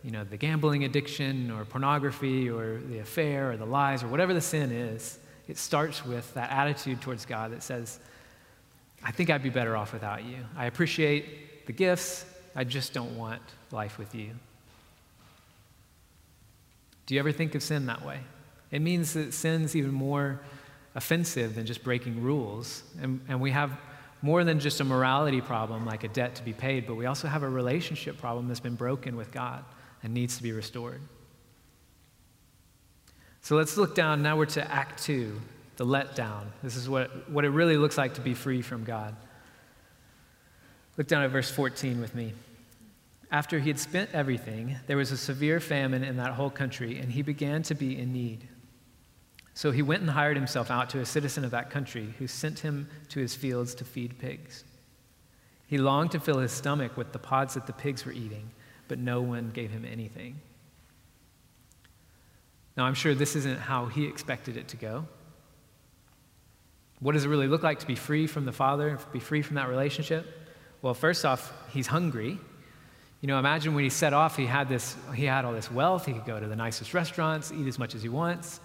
you 0.03 0.11
know, 0.11 0.23
the 0.23 0.37
gambling 0.37 0.85
addiction 0.85 1.51
or 1.51 1.65
pornography 1.65 2.51
or 2.51 2.79
the 2.79 2.99
affair 2.99 3.53
or 3.53 3.57
the 3.57 3.65
lies 3.65 4.03
or 4.03 4.09
whatever 4.09 4.35
the 4.35 4.41
sin 4.43 4.71
is. 4.71 5.19
It 5.49 5.57
starts 5.57 6.05
with 6.05 6.35
that 6.35 6.51
attitude 6.51 7.01
towards 7.01 7.25
God 7.25 7.53
that 7.53 7.63
says, 7.63 7.99
I 9.03 9.13
think 9.13 9.31
I'd 9.31 9.43
be 9.43 9.49
better 9.49 9.79
off 9.79 9.95
without 9.95 10.25
you. 10.25 10.37
I 10.59 10.67
appreciate 10.67 11.65
the 11.65 11.73
gifts, 11.73 12.27
I 12.55 12.65
just 12.65 12.93
don't 12.93 13.17
want 13.17 13.41
life 13.71 13.97
with 13.97 14.15
you. 14.15 14.33
Do 17.07 17.15
you 17.15 17.21
ever 17.21 17.33
think 17.33 17.55
of 17.55 17.63
sin 17.63 17.87
that 17.87 18.05
way? 18.05 18.21
It 18.71 18.83
means 18.83 19.15
that 19.15 19.33
sin's 19.33 19.75
even 19.75 19.93
more 19.93 20.43
offensive 20.95 21.55
than 21.55 21.65
just 21.65 21.83
breaking 21.83 22.23
rules. 22.23 22.83
And, 23.01 23.23
and 23.27 23.41
we 23.41 23.53
have 23.53 23.71
more 24.25 24.43
than 24.43 24.59
just 24.59 24.81
a 24.81 24.85
morality 24.85 25.43
problem, 25.43 25.85
like 25.85 26.03
a 26.03 26.09
debt 26.09 26.35
to 26.37 26.43
be 26.43 26.55
paid, 26.55 26.87
but 26.87 26.95
we 26.95 27.05
also 27.05 27.29
have 27.29 27.43
a 27.43 27.49
relationship 27.49 28.17
problem 28.17 28.49
that's 28.49 28.59
been 28.59 28.75
broken 28.75 29.17
with 29.17 29.31
God 29.31 29.63
and 30.03 30.15
needs 30.15 30.39
to 30.39 30.43
be 30.43 30.51
restored. 30.51 31.03
So 33.43 33.55
let's 33.55 33.77
look 33.77 33.95
down. 33.95 34.23
Now 34.23 34.39
we're 34.39 34.47
to 34.47 34.67
Act 34.73 35.03
Two, 35.03 35.39
the 35.77 35.85
letdown. 35.85 36.47
This 36.63 36.75
is 36.75 36.89
what, 36.89 37.29
what 37.29 37.45
it 37.45 37.51
really 37.51 37.77
looks 37.77 37.99
like 37.99 38.15
to 38.15 38.23
be 38.23 38.33
free 38.33 38.63
from 38.63 38.85
God. 38.85 39.15
Look 40.97 41.07
down 41.07 41.23
at 41.23 41.31
verse 41.31 41.51
14 41.51 42.01
with 42.01 42.15
me. 42.15 42.33
After 43.31 43.59
he 43.59 43.69
had 43.69 43.79
spent 43.79 44.09
everything, 44.15 44.77
there 44.87 44.97
was 44.97 45.13
a 45.13 45.19
severe 45.19 45.61
famine 45.61 46.03
in 46.03 46.17
that 46.17 46.33
whole 46.33 46.49
country, 46.49 46.99
and 46.99 47.13
he 47.13 47.21
began 47.21 47.63
to 47.65 47.75
be 47.75 47.99
in 47.99 48.15
need. 48.15 48.49
So 49.55 49.71
he 49.71 49.83
went 49.83 50.03
and 50.03 50.11
hired 50.11 50.37
himself 50.37 50.71
out 50.71 50.91
to 50.91 51.01
a 51.01 51.07
citizen 51.07 51.45
of 51.45 51.53
that 51.53 51.71
country, 51.71 52.13
who 52.19 52.27
sent 52.27 52.59
him 52.59 52.89
to 53.11 53.21
his 53.21 53.35
fields 53.37 53.75
to 53.77 53.85
feed 53.85 54.19
pigs. 54.19 54.65
He 55.67 55.79
longed 55.79 56.11
to 56.13 56.21
fill 56.21 56.39
his 56.39 56.53
stomach 56.53 56.97
with 56.97 57.13
the 57.13 57.19
pods 57.21 57.55
that 57.55 57.67
the 57.67 57.73
pigs 57.73 58.05
were 58.05 58.13
eating, 58.13 58.51
but 58.89 58.99
no 58.99 59.23
one 59.23 59.51
gave 59.51 59.71
him 59.71 59.85
anything. 59.85 60.41
Now, 62.77 62.85
I'm 62.85 62.95
sure 62.95 63.15
this 63.15 63.37
isn't 63.37 63.61
how 63.61 63.87
he 63.87 64.07
expected 64.07 64.57
it 64.57 64.69
to 64.69 64.77
go. 64.77 65.07
What 66.99 67.13
does 67.13 67.25
it 67.25 67.29
really 67.29 67.47
look 67.47 67.63
like 67.63 67.79
to 67.79 67.87
be 67.87 67.95
free 67.95 68.27
from 68.27 68.45
the 68.47 68.53
Father, 68.53 68.99
be 69.13 69.21
free 69.21 69.43
from 69.43 69.57
that 69.57 69.69
relationship? 69.69 70.27
Well, 70.83 70.95
first 70.95 71.25
off, 71.25 71.53
he's 71.71 71.87
hungry. 71.87 72.39
You 73.21 73.29
know, 73.29 73.39
imagine 73.39 73.75
when 73.75 73.85
he 73.85 73.91
set 73.91 74.13
off, 74.13 74.37
he 74.37 74.47
had 74.47 74.69
this, 74.69 74.97
he 75.15 75.25
had 75.25 75.45
all 75.45 75.53
this 75.53 75.71
wealth. 75.71 76.07
He 76.07 76.13
could 76.13 76.27
go 76.27 76.41
to 76.41 76.47
the 76.47 76.57
nicest 76.57 76.93
restaurants, 76.93 77.53
eat 77.53 77.67
as 77.69 77.79
much 77.79 77.95
as 77.95 78.03
he 78.03 78.09
wants. 78.09 78.61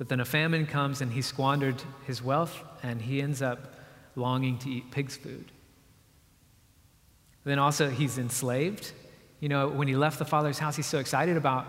But 0.00 0.08
then 0.08 0.18
a 0.18 0.24
famine 0.24 0.64
comes 0.64 1.02
and 1.02 1.12
he 1.12 1.20
squandered 1.20 1.82
his 2.06 2.22
wealth 2.22 2.58
and 2.82 3.02
he 3.02 3.20
ends 3.20 3.42
up 3.42 3.74
longing 4.16 4.56
to 4.60 4.70
eat 4.70 4.90
pig's 4.90 5.14
food. 5.14 5.52
Then 7.44 7.58
also 7.58 7.90
he's 7.90 8.16
enslaved. 8.16 8.92
You 9.40 9.50
know, 9.50 9.68
when 9.68 9.88
he 9.88 9.96
left 9.96 10.18
the 10.18 10.24
father's 10.24 10.58
house, 10.58 10.74
he's 10.74 10.86
so 10.86 11.00
excited 11.00 11.36
about 11.36 11.66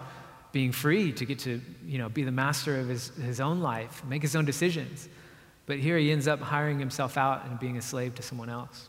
being 0.54 0.72
free 0.72 1.12
to 1.12 1.26
get 1.26 1.40
to, 1.40 1.60
you 1.86 1.98
know, 1.98 2.08
be 2.08 2.24
the 2.24 2.32
master 2.32 2.80
of 2.80 2.88
his, 2.88 3.10
his 3.18 3.42
own 3.42 3.60
life, 3.60 4.02
make 4.06 4.22
his 4.22 4.34
own 4.34 4.46
decisions. 4.46 5.10
But 5.66 5.80
here 5.80 5.98
he 5.98 6.10
ends 6.10 6.26
up 6.26 6.40
hiring 6.40 6.80
himself 6.80 7.18
out 7.18 7.46
and 7.48 7.60
being 7.60 7.76
a 7.76 7.82
slave 7.82 8.16
to 8.16 8.22
someone 8.22 8.50
else. 8.50 8.88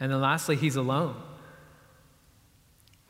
And 0.00 0.10
then 0.10 0.22
lastly, 0.22 0.56
he's 0.56 0.76
alone. 0.76 1.14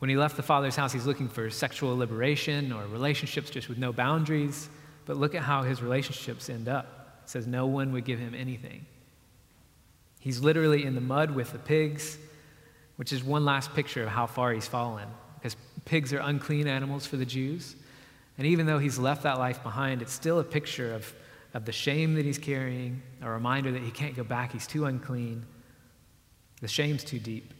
When 0.01 0.09
he 0.09 0.17
left 0.17 0.35
the 0.35 0.41
father's 0.41 0.75
house, 0.75 0.91
he's 0.91 1.05
looking 1.05 1.29
for 1.29 1.47
sexual 1.51 1.95
liberation 1.95 2.71
or 2.71 2.87
relationships 2.87 3.51
just 3.51 3.69
with 3.69 3.77
no 3.77 3.93
boundaries. 3.93 4.67
But 5.05 5.17
look 5.17 5.35
at 5.35 5.43
how 5.43 5.61
his 5.61 5.83
relationships 5.83 6.49
end 6.49 6.67
up. 6.67 7.19
It 7.23 7.29
says 7.29 7.45
no 7.45 7.67
one 7.67 7.91
would 7.91 8.03
give 8.03 8.17
him 8.17 8.33
anything. 8.33 8.87
He's 10.19 10.39
literally 10.39 10.85
in 10.85 10.95
the 10.95 11.01
mud 11.01 11.29
with 11.29 11.51
the 11.51 11.59
pigs, 11.59 12.17
which 12.95 13.13
is 13.13 13.23
one 13.23 13.45
last 13.45 13.75
picture 13.75 14.01
of 14.01 14.09
how 14.09 14.25
far 14.25 14.51
he's 14.53 14.67
fallen. 14.67 15.07
Because 15.35 15.55
pigs 15.85 16.11
are 16.13 16.19
unclean 16.19 16.65
animals 16.65 17.05
for 17.05 17.17
the 17.17 17.25
Jews. 17.25 17.75
And 18.39 18.47
even 18.47 18.65
though 18.65 18.79
he's 18.79 18.97
left 18.97 19.21
that 19.21 19.37
life 19.37 19.61
behind, 19.61 20.01
it's 20.01 20.13
still 20.13 20.39
a 20.39 20.43
picture 20.43 20.95
of, 20.95 21.13
of 21.53 21.65
the 21.65 21.71
shame 21.71 22.15
that 22.15 22.25
he's 22.25 22.39
carrying, 22.39 23.03
a 23.21 23.29
reminder 23.29 23.71
that 23.71 23.83
he 23.83 23.91
can't 23.91 24.15
go 24.15 24.23
back. 24.23 24.51
He's 24.51 24.65
too 24.65 24.85
unclean. 24.85 25.45
The 26.59 26.67
shame's 26.67 27.03
too 27.03 27.19
deep. 27.19 27.53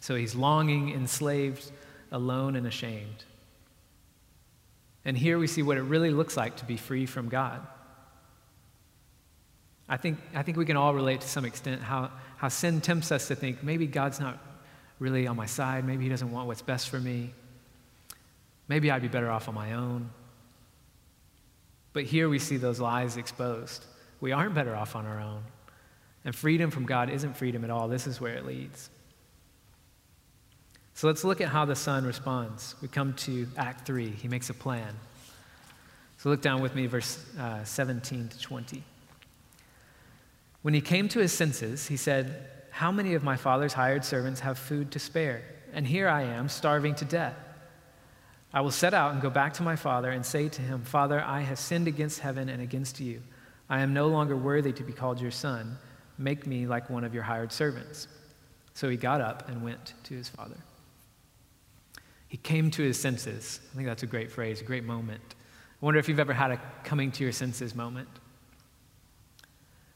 So 0.00 0.14
he's 0.14 0.34
longing, 0.34 0.90
enslaved, 0.90 1.70
alone, 2.12 2.56
and 2.56 2.66
ashamed. 2.66 3.24
And 5.04 5.16
here 5.16 5.38
we 5.38 5.46
see 5.46 5.62
what 5.62 5.76
it 5.76 5.82
really 5.82 6.10
looks 6.10 6.36
like 6.36 6.56
to 6.56 6.64
be 6.64 6.76
free 6.76 7.06
from 7.06 7.28
God. 7.28 7.66
I 9.88 9.96
think, 9.96 10.18
I 10.34 10.42
think 10.42 10.56
we 10.56 10.64
can 10.66 10.76
all 10.76 10.94
relate 10.94 11.20
to 11.20 11.28
some 11.28 11.44
extent 11.44 11.80
how, 11.80 12.10
how 12.36 12.48
sin 12.48 12.80
tempts 12.80 13.12
us 13.12 13.28
to 13.28 13.36
think 13.36 13.62
maybe 13.62 13.86
God's 13.86 14.18
not 14.18 14.38
really 14.98 15.26
on 15.26 15.36
my 15.36 15.46
side. 15.46 15.84
Maybe 15.84 16.04
He 16.04 16.10
doesn't 16.10 16.30
want 16.30 16.48
what's 16.48 16.62
best 16.62 16.88
for 16.88 16.98
me. 16.98 17.32
Maybe 18.68 18.90
I'd 18.90 19.02
be 19.02 19.08
better 19.08 19.30
off 19.30 19.48
on 19.48 19.54
my 19.54 19.74
own. 19.74 20.10
But 21.92 22.04
here 22.04 22.28
we 22.28 22.38
see 22.38 22.56
those 22.56 22.80
lies 22.80 23.16
exposed. 23.16 23.84
We 24.20 24.32
aren't 24.32 24.54
better 24.54 24.74
off 24.74 24.96
on 24.96 25.06
our 25.06 25.20
own. 25.20 25.42
And 26.24 26.34
freedom 26.34 26.70
from 26.70 26.84
God 26.84 27.08
isn't 27.08 27.36
freedom 27.36 27.62
at 27.62 27.70
all. 27.70 27.86
This 27.86 28.08
is 28.08 28.20
where 28.20 28.34
it 28.34 28.44
leads. 28.44 28.90
So 30.96 31.08
let's 31.08 31.24
look 31.24 31.42
at 31.42 31.48
how 31.48 31.66
the 31.66 31.76
son 31.76 32.06
responds. 32.06 32.74
We 32.80 32.88
come 32.88 33.12
to 33.12 33.46
Act 33.58 33.86
3. 33.86 34.08
He 34.08 34.28
makes 34.28 34.48
a 34.48 34.54
plan. 34.54 34.94
So 36.16 36.30
look 36.30 36.40
down 36.40 36.62
with 36.62 36.74
me, 36.74 36.86
verse 36.86 37.22
uh, 37.38 37.62
17 37.64 38.28
to 38.28 38.40
20. 38.40 38.82
When 40.62 40.72
he 40.72 40.80
came 40.80 41.06
to 41.10 41.18
his 41.18 41.34
senses, 41.34 41.86
he 41.86 41.98
said, 41.98 42.48
How 42.70 42.90
many 42.90 43.12
of 43.12 43.22
my 43.22 43.36
father's 43.36 43.74
hired 43.74 44.06
servants 44.06 44.40
have 44.40 44.58
food 44.58 44.90
to 44.92 44.98
spare? 44.98 45.42
And 45.74 45.86
here 45.86 46.08
I 46.08 46.22
am, 46.22 46.48
starving 46.48 46.94
to 46.94 47.04
death. 47.04 47.36
I 48.54 48.62
will 48.62 48.70
set 48.70 48.94
out 48.94 49.12
and 49.12 49.20
go 49.20 49.28
back 49.28 49.52
to 49.54 49.62
my 49.62 49.76
father 49.76 50.10
and 50.10 50.24
say 50.24 50.48
to 50.48 50.62
him, 50.62 50.80
Father, 50.80 51.20
I 51.20 51.42
have 51.42 51.58
sinned 51.58 51.88
against 51.88 52.20
heaven 52.20 52.48
and 52.48 52.62
against 52.62 53.00
you. 53.00 53.20
I 53.68 53.82
am 53.82 53.92
no 53.92 54.06
longer 54.06 54.34
worthy 54.34 54.72
to 54.72 54.82
be 54.82 54.94
called 54.94 55.20
your 55.20 55.30
son. 55.30 55.76
Make 56.16 56.46
me 56.46 56.66
like 56.66 56.88
one 56.88 57.04
of 57.04 57.12
your 57.12 57.24
hired 57.24 57.52
servants. 57.52 58.08
So 58.72 58.88
he 58.88 58.96
got 58.96 59.20
up 59.20 59.50
and 59.50 59.62
went 59.62 59.92
to 60.04 60.14
his 60.14 60.30
father. 60.30 60.56
He 62.28 62.36
came 62.36 62.70
to 62.72 62.82
his 62.82 62.98
senses. 62.98 63.60
I 63.72 63.76
think 63.76 63.86
that's 63.86 64.02
a 64.02 64.06
great 64.06 64.30
phrase, 64.30 64.60
a 64.60 64.64
great 64.64 64.84
moment. 64.84 65.22
I 65.30 65.84
wonder 65.84 66.00
if 66.00 66.08
you've 66.08 66.20
ever 66.20 66.32
had 66.32 66.50
a 66.50 66.60
coming 66.84 67.12
to 67.12 67.22
your 67.22 67.32
senses 67.32 67.74
moment. 67.74 68.08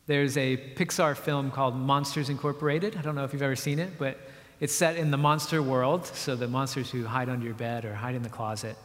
There's 0.06 0.36
a 0.36 0.56
Pixar 0.56 1.16
film 1.16 1.50
called 1.50 1.76
Monsters 1.76 2.28
Incorporated. 2.28 2.96
I 2.96 3.02
don't 3.02 3.14
know 3.14 3.24
if 3.24 3.32
you've 3.32 3.42
ever 3.42 3.56
seen 3.56 3.78
it, 3.78 3.98
but 3.98 4.18
it's 4.60 4.74
set 4.74 4.96
in 4.96 5.10
the 5.10 5.16
monster 5.16 5.62
world, 5.62 6.06
so 6.06 6.36
the 6.36 6.48
monsters 6.48 6.90
who 6.90 7.04
hide 7.04 7.28
under 7.28 7.46
your 7.46 7.54
bed 7.54 7.84
or 7.84 7.94
hide 7.94 8.14
in 8.14 8.22
the 8.22 8.28
closet. 8.28 8.76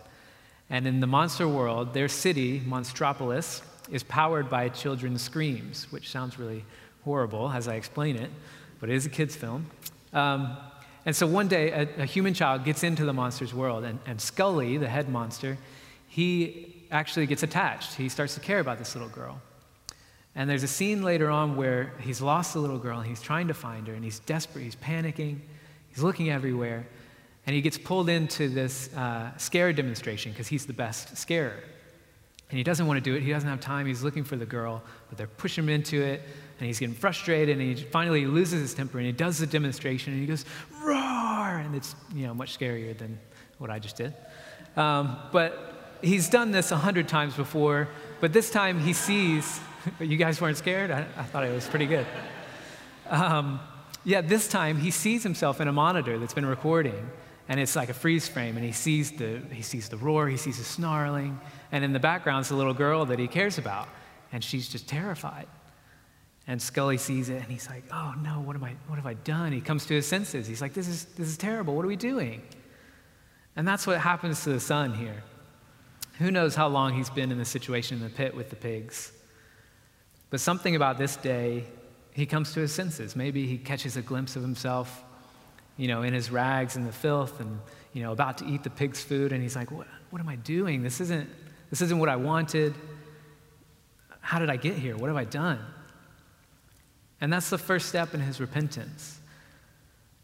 And 0.70 0.88
in 0.88 1.00
the 1.00 1.08
monster 1.08 1.48
world, 1.48 1.94
their 1.94 2.08
city, 2.08 2.62
Monstropolis, 2.62 3.62
is 3.92 4.04
powered 4.04 4.50
by 4.50 4.70
children's 4.70 5.22
screams, 5.22 5.92
which 5.92 6.10
sounds 6.10 6.40
really 6.40 6.64
horrible 7.04 7.52
as 7.52 7.68
I 7.68 7.76
explain 7.76 8.16
it, 8.16 8.32
but 8.80 8.90
it 8.90 8.96
is 8.96 9.06
a 9.06 9.10
kid's 9.10 9.36
film. 9.36 9.68
Um, 10.14 10.58
and 11.06 11.16
so 11.16 11.28
one 11.28 11.48
day, 11.48 11.70
a, 11.72 12.02
a, 12.02 12.06
human 12.06 12.34
child 12.34 12.66
gets 12.66 12.84
into 12.84 13.06
the 13.06 13.14
monster's 13.14 13.54
world, 13.54 13.84
and, 13.84 14.00
and 14.08 14.20
Scully, 14.20 14.78
the 14.78 14.90
head 14.90 15.08
monster, 15.08 15.58
he 16.08 16.84
actually 16.92 17.28
gets 17.28 17.44
attached. 17.44 17.94
He 17.94 18.10
starts 18.10 18.34
to 18.34 18.40
care 18.40 18.60
about 18.60 18.80
this 18.80 18.96
little 18.96 19.10
girl. 19.10 19.42
And 20.36 20.50
there's 20.50 20.64
a 20.64 20.68
scene 20.68 21.04
later 21.04 21.30
on 21.30 21.56
where 21.56 21.94
he's 22.02 22.22
lost 22.22 22.54
the 22.54 22.60
little 22.60 22.80
girl, 22.80 23.00
and 23.00 23.08
he's 23.08 23.22
trying 23.22 23.48
to 23.48 23.54
find 23.54 23.88
her, 23.88 23.94
and 23.94 24.04
he's 24.04 24.20
desperate, 24.20 24.64
he's 24.64 24.76
panicking, 24.76 25.40
he's 25.90 26.04
looking 26.04 26.30
everywhere, 26.30 26.88
and 27.46 27.56
he 27.56 27.62
gets 27.62 27.78
pulled 27.78 28.10
into 28.10 28.50
this 28.50 28.94
uh, 28.96 29.36
scare 29.38 29.72
demonstration 29.72 30.32
because 30.32 30.48
he's 30.48 30.66
the 30.66 30.74
best 30.74 31.16
scarer. 31.16 31.64
And 32.50 32.58
he 32.58 32.64
doesn't 32.64 32.86
want 32.86 33.04
to 33.04 33.10
do 33.10 33.16
it. 33.16 33.24
He 33.24 33.32
doesn't 33.32 33.50
have 33.50 33.60
time. 33.60 33.88
He's 33.88 34.04
looking 34.04 34.24
for 34.24 34.36
the 34.36 34.46
girl, 34.46 34.84
but 35.10 35.18
they're 35.18 35.28
pushing 35.28 35.64
him 35.64 35.70
into 35.70 36.02
it, 36.02 36.22
and 36.60 36.68
he's 36.68 36.80
getting 36.80 36.96
frustrated. 36.96 37.58
And 37.58 37.76
he 37.76 37.84
finally 37.84 38.26
loses 38.26 38.62
his 38.62 38.74
temper, 38.74 38.98
and 38.98 39.08
he 39.08 39.14
does 39.14 39.40
the 39.40 39.48
demonstration, 39.48 40.14
and 40.14 40.22
he 40.22 40.28
goes 40.28 40.46
and 41.66 41.76
it's 41.76 41.96
you 42.14 42.28
know 42.28 42.34
much 42.34 42.58
scarier 42.58 42.98
than 42.98 43.20
what 43.58 43.70
I 43.70 43.80
just 43.80 43.98
did. 43.98 44.14
Um, 44.78 45.18
but 45.32 45.98
he's 46.02 46.30
done 46.30 46.52
this 46.52 46.72
a 46.72 46.78
hundred 46.78 47.08
times 47.08 47.36
before. 47.36 47.88
But 48.22 48.34
this 48.34 48.50
time 48.50 48.80
he 48.80 48.94
sees. 48.94 49.60
you 50.00 50.18
guys 50.18 50.42
weren't 50.42 50.58
scared. 50.58 50.90
I, 50.90 51.02
I, 51.16 51.24
thought 51.24 51.44
it 51.44 51.54
was 51.54 51.68
pretty 51.68 51.86
good. 51.86 52.08
Um, 53.08 53.60
yeah, 54.04 54.22
this 54.22 54.48
time 54.48 54.78
he 54.78 54.90
sees 54.90 55.22
himself 55.22 55.62
in 55.62 55.68
a 55.68 55.72
monitor 55.72 56.18
that's 56.18 56.34
been 56.34 56.46
recording, 56.46 57.10
and 57.48 57.60
it's 57.60 57.76
like 57.76 57.90
a 57.90 57.94
freeze 57.94 58.28
frame, 58.28 58.58
and 58.58 58.66
he 58.66 58.72
sees 58.72 59.12
the 59.12 59.42
he 59.52 59.62
sees 59.62 59.90
the 59.90 59.98
roar, 59.98 60.28
he 60.28 60.38
sees 60.38 60.58
the 60.58 60.64
snarling 60.64 61.40
and 61.76 61.84
in 61.84 61.92
the 61.92 62.00
background 62.00 62.46
is 62.46 62.52
a 62.52 62.56
little 62.56 62.74
girl 62.74 63.06
that 63.06 63.20
he 63.20 63.28
cares 63.28 63.58
about, 63.58 63.90
and 64.32 64.42
she's 64.42 64.70
just 64.70 64.88
terrified. 64.88 65.46
And 66.48 66.62
Scully 66.62 66.98
sees 66.98 67.30
it, 67.30 67.42
and 67.42 67.52
he's 67.52 67.68
like, 67.68 67.84
"Oh 67.92 68.14
no, 68.22 68.40
what 68.40 68.56
am 68.56 68.64
I? 68.64 68.76
What 68.88 68.98
have 68.98 69.08
I 69.08 69.16
done?" 69.16 69.52
He 69.52 69.62
comes 69.62 69.86
to 69.88 69.96
his 69.96 70.06
senses. 70.06 70.46
He's 70.46 70.62
like, 70.62 70.74
"This 70.74 70.88
is 70.88 71.06
this 71.06 71.28
is 71.28 71.38
terrible. 71.38 71.76
What 71.76 71.86
are 71.86 71.88
we 71.88 71.96
doing?" 71.96 72.44
And 73.56 73.68
that's 73.68 73.88
what 73.88 74.00
happens 74.00 74.44
to 74.44 74.52
the 74.52 74.60
son 74.60 74.94
here. 74.94 75.24
Who 76.20 76.30
knows 76.30 76.56
how 76.56 76.68
long 76.68 76.94
he's 76.94 77.10
been 77.10 77.32
in 77.32 77.38
the 77.38 77.46
situation 77.46 77.98
in 77.98 78.04
the 78.04 78.10
pit 78.10 78.36
with 78.36 78.50
the 78.50 78.56
pigs? 78.56 79.12
But 80.30 80.40
something 80.40 80.76
about 80.76 80.98
this 80.98 81.16
day, 81.16 81.66
he 82.12 82.26
comes 82.26 82.54
to 82.54 82.60
his 82.60 82.74
senses. 82.74 83.16
Maybe 83.16 83.48
he 83.48 83.58
catches 83.58 83.98
a 83.98 84.02
glimpse 84.02 84.36
of 84.36 84.42
himself, 84.42 85.04
you 85.78 85.88
know, 85.88 86.04
in 86.04 86.14
his 86.14 86.30
rags 86.30 86.76
and 86.76 86.88
the 86.88 86.92
filth, 86.92 87.40
and 87.40 87.60
you 87.94 88.04
know, 88.04 88.12
about 88.12 88.38
to 88.40 88.46
eat 88.46 88.64
the 88.64 88.70
pig's 88.70 89.02
food, 89.02 89.32
and 89.32 89.42
he's 89.42 89.56
like, 89.56 89.72
"What? 89.72 89.88
What 90.12 90.22
am 90.22 90.30
I 90.30 90.36
doing? 90.36 90.84
This 90.84 91.02
isn't 91.02 91.28
this 91.72 91.82
isn't 91.82 91.98
what 91.98 92.10
I 92.10 92.18
wanted. 92.18 92.76
How 94.22 94.38
did 94.38 94.50
I 94.50 94.58
get 94.58 94.76
here? 94.76 94.96
What 94.96 95.08
have 95.08 95.18
I 95.18 95.24
done? 95.24 95.60
And 97.22 97.32
that's 97.32 97.50
the 97.50 97.58
first 97.58 97.88
step 97.90 98.14
in 98.14 98.20
his 98.20 98.40
repentance. 98.40 99.20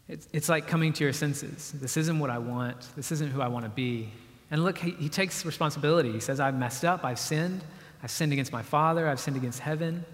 It's, 0.08 0.28
it's 0.32 0.48
like 0.48 0.66
coming 0.66 0.92
to 0.94 1.04
your 1.04 1.12
senses. 1.12 1.72
This 1.72 1.96
isn't 1.96 2.18
what 2.18 2.30
I 2.30 2.38
want. 2.38 2.76
This 2.96 3.12
isn't 3.12 3.30
who 3.30 3.40
I 3.40 3.48
want 3.48 3.64
to 3.64 3.70
be. 3.70 4.10
And 4.50 4.64
look, 4.64 4.78
he, 4.78 4.90
he 4.92 5.08
takes 5.08 5.46
responsibility. 5.46 6.12
He 6.12 6.20
says, 6.20 6.38
I've 6.40 6.56
messed 6.56 6.84
up. 6.84 7.04
I've 7.04 7.18
sinned. 7.18 7.62
I've 8.02 8.10
sinned 8.10 8.32
against 8.32 8.52
my 8.52 8.62
Father. 8.62 9.08
I've 9.08 9.20
sinned 9.20 9.36
against 9.36 9.60
heaven. 9.60 10.04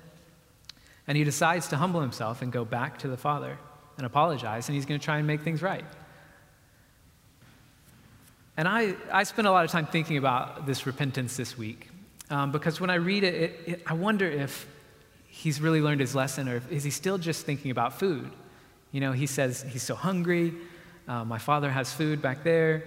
And 1.08 1.16
he 1.16 1.24
decides 1.24 1.68
to 1.68 1.76
humble 1.76 2.00
himself 2.00 2.42
and 2.42 2.52
go 2.52 2.64
back 2.64 2.98
to 2.98 3.08
the 3.08 3.16
Father 3.16 3.58
and 3.96 4.06
apologize, 4.06 4.68
and 4.68 4.76
he's 4.76 4.86
going 4.86 5.00
to 5.00 5.04
try 5.04 5.18
and 5.18 5.26
make 5.26 5.42
things 5.42 5.60
right. 5.60 5.84
And 8.56 8.68
I, 8.68 8.94
I 9.12 9.24
spent 9.24 9.48
a 9.48 9.50
lot 9.50 9.64
of 9.64 9.70
time 9.70 9.86
thinking 9.86 10.18
about 10.18 10.66
this 10.66 10.86
repentance 10.86 11.36
this 11.36 11.58
week 11.58 11.88
um, 12.30 12.52
because 12.52 12.80
when 12.80 12.90
I 12.90 12.96
read 12.96 13.24
it, 13.24 13.34
it, 13.34 13.60
it, 13.66 13.82
I 13.86 13.94
wonder 13.94 14.26
if 14.26 14.66
he's 15.38 15.60
really 15.60 15.80
learned 15.80 16.00
his 16.00 16.16
lesson 16.16 16.48
or 16.48 16.60
is 16.68 16.82
he 16.82 16.90
still 16.90 17.16
just 17.16 17.46
thinking 17.46 17.70
about 17.70 17.96
food? 17.96 18.28
You 18.90 19.00
know, 19.00 19.12
he 19.12 19.26
says 19.26 19.64
he's 19.68 19.84
so 19.84 19.94
hungry. 19.94 20.52
Uh, 21.06 21.24
my 21.24 21.38
father 21.38 21.70
has 21.70 21.92
food 21.92 22.20
back 22.20 22.42
there. 22.42 22.82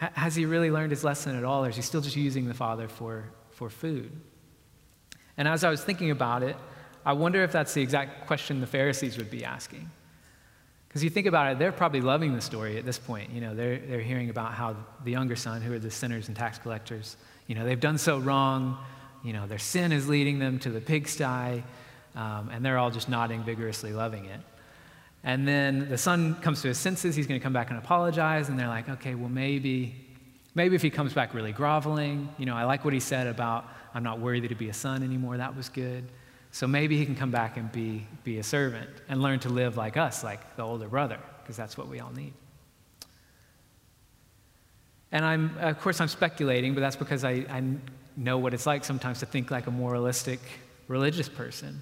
H- 0.00 0.10
has 0.14 0.36
he 0.36 0.44
really 0.44 0.70
learned 0.70 0.92
his 0.92 1.02
lesson 1.02 1.34
at 1.36 1.42
all, 1.42 1.64
or 1.64 1.70
is 1.70 1.76
he 1.76 1.82
still 1.82 2.00
just 2.00 2.14
using 2.14 2.46
the 2.46 2.54
father 2.54 2.86
for, 2.86 3.24
for 3.50 3.68
food? 3.68 4.12
And 5.36 5.48
as 5.48 5.64
I 5.64 5.70
was 5.70 5.82
thinking 5.82 6.12
about 6.12 6.44
it, 6.44 6.56
I 7.04 7.14
wonder 7.14 7.42
if 7.42 7.50
that's 7.50 7.74
the 7.74 7.82
exact 7.82 8.28
question 8.28 8.60
the 8.60 8.66
Pharisees 8.66 9.16
would 9.16 9.30
be 9.30 9.44
asking. 9.44 9.90
Because 10.86 11.02
you 11.02 11.10
think 11.10 11.26
about 11.26 11.50
it, 11.50 11.58
they're 11.58 11.72
probably 11.72 12.00
loving 12.00 12.32
the 12.32 12.40
story 12.40 12.78
at 12.78 12.86
this 12.86 12.98
point. 12.98 13.30
You 13.30 13.40
know, 13.40 13.54
they're, 13.56 13.78
they're 13.78 14.00
hearing 14.00 14.30
about 14.30 14.52
how 14.52 14.76
the 15.04 15.10
younger 15.10 15.36
son, 15.36 15.62
who 15.62 15.74
are 15.74 15.78
the 15.80 15.90
sinners 15.90 16.28
and 16.28 16.36
tax 16.36 16.58
collectors, 16.58 17.16
you 17.48 17.56
know, 17.56 17.64
they've 17.64 17.80
done 17.80 17.98
so 17.98 18.18
wrong. 18.18 18.78
You 19.24 19.32
know, 19.32 19.48
their 19.48 19.58
sin 19.58 19.90
is 19.90 20.08
leading 20.08 20.38
them 20.38 20.60
to 20.60 20.70
the 20.70 20.80
pigsty, 20.80 21.64
um, 22.18 22.50
and 22.52 22.64
they're 22.64 22.78
all 22.78 22.90
just 22.90 23.08
nodding 23.08 23.44
vigorously, 23.44 23.92
loving 23.92 24.24
it. 24.24 24.40
And 25.22 25.46
then 25.46 25.88
the 25.88 25.98
son 25.98 26.34
comes 26.36 26.62
to 26.62 26.68
his 26.68 26.78
senses. 26.78 27.14
He's 27.14 27.26
going 27.26 27.38
to 27.38 27.42
come 27.42 27.52
back 27.52 27.70
and 27.70 27.78
apologize, 27.78 28.48
and 28.48 28.58
they're 28.58 28.68
like, 28.68 28.88
okay, 28.88 29.14
well, 29.14 29.28
maybe, 29.28 29.94
maybe 30.54 30.74
if 30.74 30.82
he 30.82 30.90
comes 30.90 31.12
back 31.12 31.32
really 31.32 31.52
groveling, 31.52 32.28
you 32.36 32.44
know, 32.44 32.56
I 32.56 32.64
like 32.64 32.84
what 32.84 32.92
he 32.92 33.00
said 33.00 33.28
about 33.28 33.66
I'm 33.94 34.02
not 34.02 34.18
worthy 34.18 34.48
to 34.48 34.54
be 34.54 34.68
a 34.68 34.74
son 34.74 35.02
anymore. 35.02 35.36
That 35.36 35.56
was 35.56 35.68
good. 35.68 36.04
So 36.50 36.66
maybe 36.66 36.96
he 36.96 37.06
can 37.06 37.14
come 37.14 37.30
back 37.30 37.56
and 37.56 37.70
be, 37.70 38.06
be 38.24 38.38
a 38.38 38.42
servant 38.42 38.90
and 39.08 39.22
learn 39.22 39.38
to 39.40 39.48
live 39.48 39.76
like 39.76 39.96
us, 39.96 40.24
like 40.24 40.56
the 40.56 40.62
older 40.62 40.88
brother, 40.88 41.18
because 41.42 41.56
that's 41.56 41.78
what 41.78 41.88
we 41.88 42.00
all 42.00 42.10
need. 42.10 42.32
And 45.12 45.24
I'm, 45.24 45.56
of 45.58 45.80
course, 45.80 46.00
I'm 46.00 46.08
speculating, 46.08 46.74
but 46.74 46.80
that's 46.80 46.96
because 46.96 47.24
I, 47.24 47.44
I 47.48 47.62
know 48.16 48.38
what 48.38 48.54
it's 48.54 48.66
like 48.66 48.84
sometimes 48.84 49.20
to 49.20 49.26
think 49.26 49.50
like 49.50 49.68
a 49.68 49.70
moralistic 49.70 50.40
religious 50.88 51.28
person. 51.28 51.80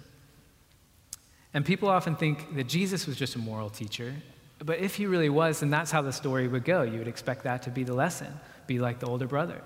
And 1.57 1.65
people 1.65 1.89
often 1.89 2.17
think 2.17 2.55
that 2.57 2.65
Jesus 2.65 3.07
was 3.07 3.17
just 3.17 3.35
a 3.35 3.39
moral 3.39 3.71
teacher, 3.71 4.15
but 4.59 4.79
if 4.79 4.95
he 4.95 5.07
really 5.07 5.31
was, 5.31 5.61
then 5.61 5.71
that's 5.71 5.91
how 5.91 6.03
the 6.03 6.13
story 6.13 6.47
would 6.49 6.67
go. 6.67 6.83
You 6.83 6.99
would 6.99 7.09
expect 7.09 7.45
that 7.45 7.63
to 7.63 7.71
be 7.71 7.83
the 7.83 7.95
lesson, 7.95 8.29
be 8.67 8.79
like 8.79 8.99
the 8.99 9.07
older 9.07 9.27
brother. 9.27 9.63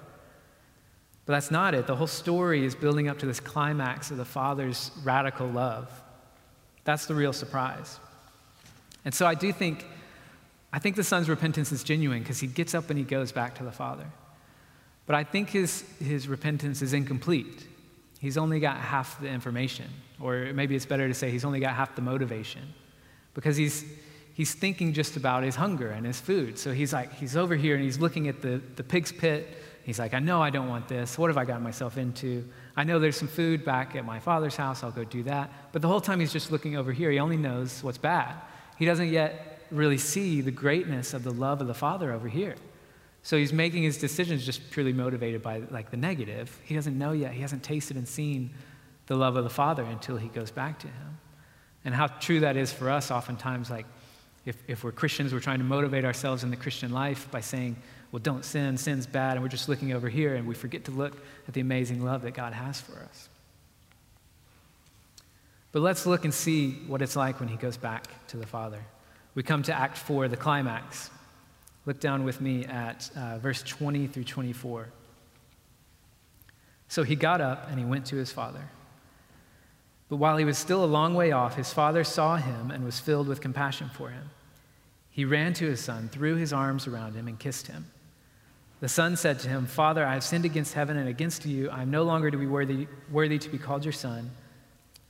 But 1.26 1.32
that's 1.32 1.50
not 1.50 1.75
it. 1.75 1.88
The 1.88 1.97
whole 1.97 2.06
story 2.06 2.64
is 2.64 2.76
building 2.76 3.09
up 3.09 3.18
to 3.18 3.26
this 3.26 3.40
climax 3.40 4.12
of 4.12 4.18
the 4.18 4.25
Father's 4.25 4.92
radical 5.02 5.49
love. 5.49 5.90
That's 6.85 7.06
the 7.06 7.14
real 7.16 7.32
surprise. 7.32 7.99
And 9.04 9.12
so 9.12 9.26
I 9.26 9.35
do 9.35 9.52
think, 9.52 9.85
I 10.73 10.78
think 10.78 10.94
the 10.94 11.02
Son's 11.02 11.28
repentance 11.28 11.73
is 11.73 11.82
genuine 11.82 12.20
because 12.20 12.38
he 12.38 12.47
gets 12.47 12.73
up 12.73 12.90
and 12.90 13.00
he 13.00 13.04
goes 13.04 13.32
back 13.32 13.56
to 13.56 13.64
the 13.64 13.73
Father. 13.73 14.06
But 15.06 15.16
I 15.16 15.25
think 15.25 15.50
his, 15.50 15.82
his 15.99 16.28
repentance 16.28 16.82
is 16.82 16.92
incomplete. 16.92 17.66
He's 18.20 18.38
only 18.38 18.61
got 18.61 18.76
half 18.76 19.20
the 19.20 19.28
information, 19.28 19.87
or 20.20 20.52
maybe 20.52 20.76
it's 20.76 20.86
better 20.86 21.08
to 21.08 21.14
say 21.14 21.30
he's 21.30 21.44
only 21.44 21.60
got 21.60 21.74
half 21.74 21.94
the 21.94 22.02
motivation 22.02 22.62
because 23.34 23.56
he's, 23.56 23.84
he's 24.34 24.54
thinking 24.54 24.92
just 24.92 25.16
about 25.16 25.42
his 25.42 25.56
hunger 25.56 25.90
and 25.90 26.06
his 26.06 26.20
food. 26.20 26.58
So 26.58 26.72
he's 26.72 26.92
like, 26.92 27.12
he's 27.14 27.36
over 27.36 27.54
here 27.56 27.74
and 27.74 27.84
he's 27.84 27.98
looking 27.98 28.28
at 28.28 28.42
the, 28.42 28.60
the 28.76 28.84
pig's 28.84 29.12
pit 29.12 29.48
He's 29.82 29.98
like, 29.98 30.14
I 30.14 30.18
know 30.18 30.42
I 30.42 30.50
don't 30.50 30.68
want 30.68 30.88
this. 30.88 31.16
What 31.16 31.30
have 31.30 31.36
I 31.36 31.44
gotten 31.44 31.62
myself 31.62 31.96
into? 31.96 32.46
I 32.76 32.84
know 32.84 32.98
there's 32.98 33.16
some 33.16 33.28
food 33.28 33.64
back 33.64 33.96
at 33.96 34.04
my 34.04 34.20
father's 34.20 34.56
house, 34.56 34.84
I'll 34.84 34.90
go 34.90 35.04
do 35.04 35.22
that. 35.24 35.50
But 35.72 35.82
the 35.82 35.88
whole 35.88 36.00
time 36.00 36.20
he's 36.20 36.32
just 36.32 36.52
looking 36.52 36.76
over 36.76 36.92
here, 36.92 37.10
he 37.10 37.18
only 37.18 37.36
knows 37.36 37.82
what's 37.82 37.98
bad. 37.98 38.34
He 38.78 38.84
doesn't 38.84 39.08
yet 39.08 39.64
really 39.70 39.98
see 39.98 40.40
the 40.42 40.50
greatness 40.50 41.14
of 41.14 41.24
the 41.24 41.32
love 41.32 41.60
of 41.60 41.66
the 41.66 41.74
Father 41.74 42.12
over 42.12 42.28
here. 42.28 42.56
So 43.22 43.36
he's 43.36 43.52
making 43.52 43.82
his 43.82 43.98
decisions 43.98 44.46
just 44.46 44.70
purely 44.70 44.92
motivated 44.92 45.42
by 45.42 45.62
like 45.70 45.90
the 45.90 45.96
negative. 45.96 46.58
He 46.64 46.74
doesn't 46.74 46.96
know 46.96 47.12
yet. 47.12 47.32
He 47.32 47.42
hasn't 47.42 47.62
tasted 47.62 47.96
and 47.96 48.08
seen 48.08 48.50
the 49.10 49.16
love 49.16 49.34
of 49.34 49.42
the 49.42 49.50
Father 49.50 49.82
until 49.82 50.16
he 50.16 50.28
goes 50.28 50.52
back 50.52 50.78
to 50.78 50.86
him. 50.86 51.18
And 51.84 51.92
how 51.92 52.06
true 52.06 52.38
that 52.40 52.56
is 52.56 52.72
for 52.72 52.88
us 52.88 53.10
oftentimes, 53.10 53.68
like 53.68 53.86
if, 54.46 54.56
if 54.68 54.84
we're 54.84 54.92
Christians, 54.92 55.32
we're 55.32 55.40
trying 55.40 55.58
to 55.58 55.64
motivate 55.64 56.04
ourselves 56.04 56.44
in 56.44 56.50
the 56.50 56.56
Christian 56.56 56.92
life 56.92 57.28
by 57.32 57.40
saying, 57.40 57.74
well, 58.12 58.20
don't 58.22 58.44
sin, 58.44 58.76
sin's 58.76 59.08
bad, 59.08 59.32
and 59.32 59.42
we're 59.42 59.48
just 59.48 59.68
looking 59.68 59.92
over 59.92 60.08
here 60.08 60.36
and 60.36 60.46
we 60.46 60.54
forget 60.54 60.84
to 60.84 60.92
look 60.92 61.20
at 61.48 61.54
the 61.54 61.60
amazing 61.60 62.04
love 62.04 62.22
that 62.22 62.34
God 62.34 62.52
has 62.52 62.80
for 62.80 63.00
us. 63.00 63.28
But 65.72 65.82
let's 65.82 66.06
look 66.06 66.24
and 66.24 66.32
see 66.32 66.74
what 66.86 67.02
it's 67.02 67.16
like 67.16 67.40
when 67.40 67.48
he 67.48 67.56
goes 67.56 67.76
back 67.76 68.06
to 68.28 68.36
the 68.36 68.46
Father. 68.46 68.78
We 69.34 69.42
come 69.42 69.64
to 69.64 69.74
Act 69.76 69.98
4, 69.98 70.28
the 70.28 70.36
climax. 70.36 71.10
Look 71.84 71.98
down 71.98 72.22
with 72.22 72.40
me 72.40 72.64
at 72.64 73.10
uh, 73.16 73.38
verse 73.38 73.64
20 73.64 74.06
through 74.06 74.22
24. 74.22 74.86
So 76.86 77.02
he 77.02 77.16
got 77.16 77.40
up 77.40 77.68
and 77.70 77.76
he 77.76 77.84
went 77.84 78.06
to 78.06 78.16
his 78.16 78.30
father. 78.30 78.62
But 80.10 80.16
while 80.16 80.36
he 80.36 80.44
was 80.44 80.58
still 80.58 80.84
a 80.84 80.86
long 80.86 81.14
way 81.14 81.30
off, 81.30 81.54
his 81.54 81.72
father 81.72 82.02
saw 82.02 82.36
him 82.36 82.72
and 82.72 82.84
was 82.84 82.98
filled 82.98 83.28
with 83.28 83.40
compassion 83.40 83.88
for 83.94 84.10
him. 84.10 84.28
He 85.10 85.24
ran 85.24 85.54
to 85.54 85.66
his 85.66 85.80
son, 85.80 86.08
threw 86.10 86.34
his 86.34 86.52
arms 86.52 86.88
around 86.88 87.14
him, 87.14 87.28
and 87.28 87.38
kissed 87.38 87.68
him. 87.68 87.86
The 88.80 88.88
son 88.88 89.16
said 89.16 89.38
to 89.40 89.48
him, 89.48 89.66
Father, 89.66 90.04
I 90.04 90.14
have 90.14 90.24
sinned 90.24 90.44
against 90.44 90.74
heaven 90.74 90.96
and 90.96 91.08
against 91.08 91.46
you. 91.46 91.70
I 91.70 91.82
am 91.82 91.90
no 91.90 92.02
longer 92.02 92.30
to 92.30 92.36
be 92.36 92.46
worthy, 92.46 92.88
worthy 93.10 93.38
to 93.38 93.48
be 93.48 93.58
called 93.58 93.84
your 93.84 93.92
son. 93.92 94.30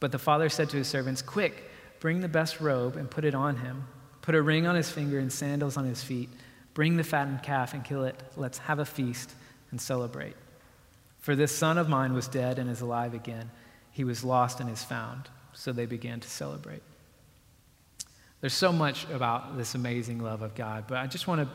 But 0.01 0.13
the 0.13 0.19
father 0.19 0.49
said 0.49 0.69
to 0.71 0.77
his 0.77 0.89
servants, 0.89 1.23
Quick, 1.23 1.71
bring 2.01 2.21
the 2.21 2.29
best 2.29 2.61
robe 2.61 2.97
and 2.97 3.11
put 3.11 3.25
it 3.25 3.35
on 3.35 3.57
him. 3.57 3.87
Put 4.21 4.35
a 4.35 4.43
ring 4.43 4.67
on 4.67 4.75
his 4.75 4.91
finger 4.91 5.19
and 5.19 5.33
sandals 5.33 5.77
on 5.79 5.87
his 5.87 6.03
feet. 6.03 6.29
Bring 6.75 6.97
the 6.97 7.05
fattened 7.05 7.43
calf 7.43 7.73
and 7.73 7.85
kill 7.85 8.05
it. 8.05 8.21
Let's 8.37 8.59
have 8.59 8.81
a 8.81 8.85
feast 8.85 9.33
and 9.71 9.81
celebrate. 9.81 10.37
For 11.21 11.35
this 11.35 11.57
son 11.57 11.79
of 11.79 11.89
mine 11.89 12.13
was 12.13 12.29
dead 12.29 12.59
and 12.59 12.69
is 12.69 12.81
alive 12.81 13.15
again. 13.15 13.51
He 13.93 14.05
was 14.05 14.25
lost 14.25 14.61
and 14.61 14.71
is 14.71 14.85
found. 14.85 15.29
So 15.53 15.73
they 15.73 15.87
began 15.87 16.21
to 16.21 16.29
celebrate. 16.29 16.83
There's 18.41 18.55
so 18.55 18.73
much 18.73 19.07
about 19.11 19.59
this 19.59 19.75
amazing 19.75 20.23
love 20.23 20.43
of 20.43 20.55
God, 20.55 20.85
but 20.89 20.99
I 20.99 21.07
just 21.07 21.27
want 21.27 21.43
to 21.43 21.49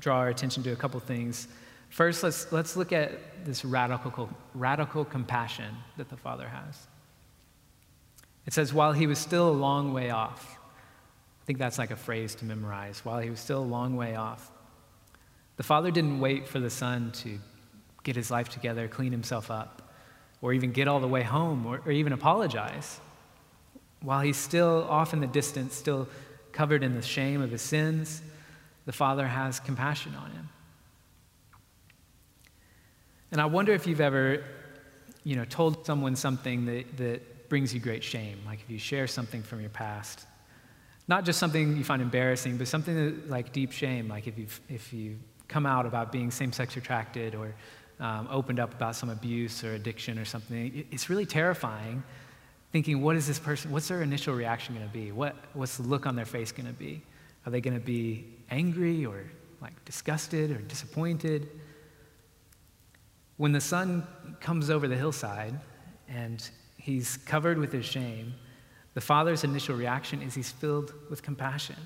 draw 0.00 0.18
our 0.18 0.28
attention 0.28 0.62
to 0.62 0.72
a 0.72 0.76
couple 0.76 0.98
things. 1.00 1.48
First, 1.90 2.22
let's, 2.22 2.50
let's 2.52 2.76
look 2.76 2.92
at 2.92 3.44
this 3.44 3.64
radical, 3.64 4.30
radical 4.54 5.04
compassion 5.04 5.74
that 5.98 6.08
the 6.08 6.16
Father 6.16 6.48
has. 6.48 6.86
It 8.46 8.54
says, 8.54 8.72
while 8.72 8.92
he 8.92 9.06
was 9.06 9.18
still 9.18 9.50
a 9.50 9.52
long 9.52 9.92
way 9.92 10.10
off, 10.10 10.58
I 11.42 11.44
think 11.44 11.58
that's 11.58 11.78
like 11.78 11.90
a 11.90 11.96
phrase 11.96 12.34
to 12.36 12.44
memorize, 12.44 13.04
while 13.04 13.20
he 13.20 13.28
was 13.28 13.40
still 13.40 13.60
a 13.60 13.64
long 13.64 13.96
way 13.96 14.14
off, 14.14 14.50
the 15.56 15.62
Father 15.62 15.90
didn't 15.90 16.20
wait 16.20 16.48
for 16.48 16.60
the 16.60 16.70
Son 16.70 17.12
to 17.12 17.38
get 18.04 18.16
his 18.16 18.30
life 18.30 18.48
together, 18.48 18.88
clean 18.88 19.12
himself 19.12 19.50
up, 19.50 19.81
or 20.42 20.52
even 20.52 20.72
get 20.72 20.88
all 20.88 21.00
the 21.00 21.08
way 21.08 21.22
home, 21.22 21.64
or, 21.64 21.80
or 21.86 21.92
even 21.92 22.12
apologize. 22.12 23.00
While 24.00 24.20
he's 24.20 24.36
still 24.36 24.86
off 24.90 25.14
in 25.14 25.20
the 25.20 25.26
distance, 25.26 25.74
still 25.74 26.08
covered 26.50 26.82
in 26.82 26.94
the 26.94 27.02
shame 27.02 27.40
of 27.40 27.50
his 27.50 27.62
sins, 27.62 28.20
the 28.84 28.92
Father 28.92 29.26
has 29.26 29.60
compassion 29.60 30.14
on 30.16 30.30
him. 30.32 30.48
And 33.30 33.40
I 33.40 33.46
wonder 33.46 33.72
if 33.72 33.86
you've 33.86 34.00
ever, 34.00 34.44
you 35.24 35.36
know, 35.36 35.44
told 35.44 35.86
someone 35.86 36.16
something 36.16 36.66
that, 36.66 36.96
that 36.98 37.48
brings 37.48 37.72
you 37.72 37.80
great 37.80 38.02
shame, 38.02 38.38
like 38.44 38.60
if 38.60 38.68
you 38.68 38.78
share 38.78 39.06
something 39.06 39.42
from 39.42 39.60
your 39.60 39.70
past. 39.70 40.26
Not 41.06 41.24
just 41.24 41.38
something 41.38 41.76
you 41.76 41.84
find 41.84 42.02
embarrassing, 42.02 42.58
but 42.58 42.68
something 42.68 42.94
that, 42.94 43.30
like 43.30 43.52
deep 43.52 43.72
shame, 43.72 44.08
like 44.08 44.26
if 44.26 44.38
you've, 44.38 44.60
if 44.68 44.92
you 44.92 45.18
come 45.48 45.66
out 45.66 45.86
about 45.86 46.10
being 46.10 46.30
same 46.30 46.52
sex 46.52 46.76
attracted 46.76 47.34
or 47.34 47.54
um, 48.00 48.28
opened 48.30 48.60
up 48.60 48.74
about 48.74 48.96
some 48.96 49.10
abuse 49.10 49.62
or 49.64 49.74
addiction 49.74 50.18
or 50.18 50.24
something. 50.24 50.86
It's 50.90 51.08
really 51.08 51.26
terrifying 51.26 52.02
thinking, 52.72 53.02
what 53.02 53.16
is 53.16 53.26
this 53.26 53.38
person, 53.38 53.70
what's 53.70 53.88
their 53.88 54.02
initial 54.02 54.34
reaction 54.34 54.74
going 54.74 54.86
to 54.86 54.92
be? 54.92 55.12
What, 55.12 55.36
what's 55.52 55.76
the 55.76 55.82
look 55.82 56.06
on 56.06 56.16
their 56.16 56.24
face 56.24 56.52
going 56.52 56.66
to 56.66 56.72
be? 56.72 57.02
Are 57.44 57.50
they 57.50 57.60
going 57.60 57.78
to 57.78 57.84
be 57.84 58.24
angry 58.50 59.04
or 59.04 59.24
like 59.60 59.84
disgusted 59.84 60.50
or 60.50 60.56
disappointed? 60.56 61.48
When 63.36 63.52
the 63.52 63.60
son 63.60 64.06
comes 64.40 64.70
over 64.70 64.88
the 64.88 64.96
hillside 64.96 65.54
and 66.08 66.48
he's 66.78 67.18
covered 67.18 67.58
with 67.58 67.72
his 67.72 67.84
shame, 67.84 68.32
the 68.94 69.00
father's 69.00 69.44
initial 69.44 69.76
reaction 69.76 70.22
is 70.22 70.34
he's 70.34 70.50
filled 70.50 70.92
with 71.10 71.22
compassion. 71.22 71.76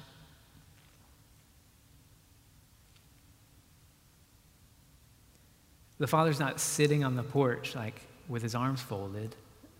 The 5.98 6.06
father's 6.06 6.38
not 6.38 6.60
sitting 6.60 7.04
on 7.04 7.16
the 7.16 7.22
porch 7.22 7.74
like 7.74 8.00
with 8.28 8.42
his 8.42 8.54
arms 8.54 8.80
folded, 8.82 9.34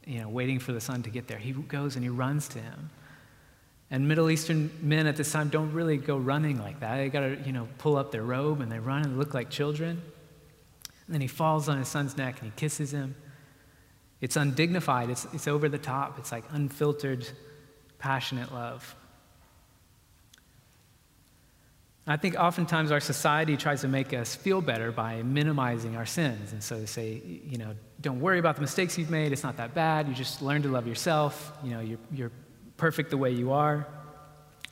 you 0.07 0.21
know, 0.21 0.29
waiting 0.29 0.59
for 0.59 0.73
the 0.73 0.81
son 0.81 1.03
to 1.03 1.11
get 1.11 1.29
there. 1.29 1.39
He 1.39 1.53
goes 1.53 1.97
and 1.97 2.05
he 2.05 2.09
runs 2.09 2.49
to 2.49 2.59
him. 2.59 2.91
And 3.91 4.09
Middle 4.09 4.31
Eastern 4.31 4.71
men 4.81 5.07
at 5.07 5.17
this 5.17 5.31
time 5.31 5.49
don't 5.49 5.73
really 5.73 5.97
go 5.97 6.17
running 6.17 6.59
like 6.59 6.81
that. 6.81 6.97
They 6.97 7.09
got 7.09 7.21
to, 7.21 7.39
you 7.45 7.53
know, 7.53 7.69
pull 7.79 7.97
up 7.97 8.11
their 8.11 8.23
robe 8.23 8.61
and 8.61 8.71
they 8.71 8.79
run 8.79 9.05
and 9.05 9.19
look 9.19 9.35
like 9.35 9.51
children. 9.51 10.03
And 11.07 11.15
then 11.15 11.21
he 11.21 11.29
falls 11.29 11.69
on 11.69 11.79
his 11.79 11.89
son's 11.89 12.17
neck 12.17 12.41
and 12.41 12.51
he 12.51 12.57
kisses 12.57 12.93
him. 12.93 13.15
It's 14.21 14.37
undignified, 14.37 15.11
it's, 15.11 15.27
it's 15.33 15.47
over 15.47 15.69
the 15.69 15.79
top, 15.79 16.19
it's 16.19 16.33
like 16.33 16.45
unfiltered, 16.51 17.29
passionate 17.99 18.53
love. 18.53 18.97
I 22.09 22.17
think 22.17 22.37
oftentimes 22.37 22.93
our 22.93 23.01
society 23.01 23.57
tries 23.57 23.81
to 23.81 23.89
make 23.89 24.13
us 24.13 24.37
feel 24.37 24.61
better 24.61 24.93
by 24.93 25.23
minimizing 25.23 25.97
our 25.97 26.07
sins. 26.07 26.53
And 26.53 26.63
so 26.63 26.79
they 26.79 26.87
say, 26.87 27.21
you 27.25 27.59
know, 27.59 27.75
don't 28.01 28.21
worry 28.21 28.39
about 28.39 28.55
the 28.55 28.61
mistakes 28.61 28.97
you've 28.97 29.11
made. 29.11 29.33
It's 29.33 29.43
not 29.43 29.57
that 29.57 29.75
bad. 29.75 30.07
You 30.07 30.15
just 30.15 30.41
learn 30.41 30.63
to 30.63 30.69
love 30.69 30.87
yourself. 30.87 31.53
You 31.65 31.71
know, 31.73 31.81
you're, 31.81 31.99
you're 32.13 32.33
perfect 32.77 33.11
the 33.11 33.17
way 33.17 33.33
you 33.33 33.53
are. 33.53 33.89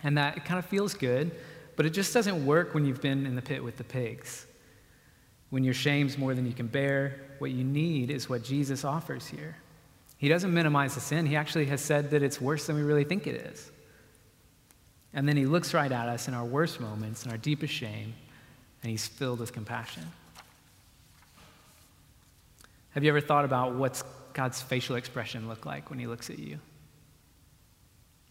And 0.04 0.16
that 0.16 0.36
it 0.36 0.44
kind 0.44 0.58
of 0.58 0.66
feels 0.66 0.94
good, 0.94 1.32
but 1.74 1.86
it 1.86 1.90
just 1.90 2.14
doesn't 2.14 2.46
work 2.46 2.72
when 2.72 2.84
you've 2.84 3.00
been 3.00 3.26
in 3.26 3.34
the 3.34 3.42
pit 3.42 3.64
with 3.64 3.78
the 3.78 3.84
pigs. 3.84 4.46
When 5.50 5.64
your 5.64 5.74
shame's 5.74 6.16
more 6.16 6.34
than 6.34 6.46
you 6.46 6.52
can 6.52 6.68
bear, 6.68 7.20
what 7.38 7.50
you 7.50 7.64
need 7.64 8.10
is 8.10 8.28
what 8.28 8.44
Jesus 8.44 8.84
offers 8.84 9.26
here. 9.26 9.56
He 10.18 10.28
doesn't 10.28 10.54
minimize 10.54 10.94
the 10.94 11.00
sin. 11.00 11.26
He 11.26 11.34
actually 11.34 11.66
has 11.66 11.80
said 11.80 12.10
that 12.12 12.22
it's 12.22 12.40
worse 12.40 12.66
than 12.66 12.76
we 12.76 12.82
really 12.82 13.04
think 13.04 13.26
it 13.26 13.34
is. 13.34 13.72
And 15.14 15.29
then 15.29 15.37
he 15.37 15.46
looks 15.46 15.72
right 15.72 15.90
at 15.90 16.09
us 16.09 16.27
in 16.29 16.35
our 16.35 16.44
worst 16.44 16.81
moments, 16.81 17.24
in 17.24 17.31
our 17.31 17.38
deepest 17.38 17.72
shame, 17.72 18.14
and 18.83 18.90
he's 18.90 19.07
filled 19.07 19.38
with 19.38 19.53
compassion. 19.53 20.03
Have 22.90 23.05
you 23.05 23.11
ever 23.11 23.20
thought 23.20 23.44
about 23.44 23.74
what's 23.74 24.03
God's 24.33 24.61
facial 24.61 24.96
expression 24.96 25.48
look 25.48 25.64
like 25.64 25.88
when 25.88 25.98
he 25.98 26.07
looks 26.07 26.31
at 26.31 26.38
you? 26.38 26.59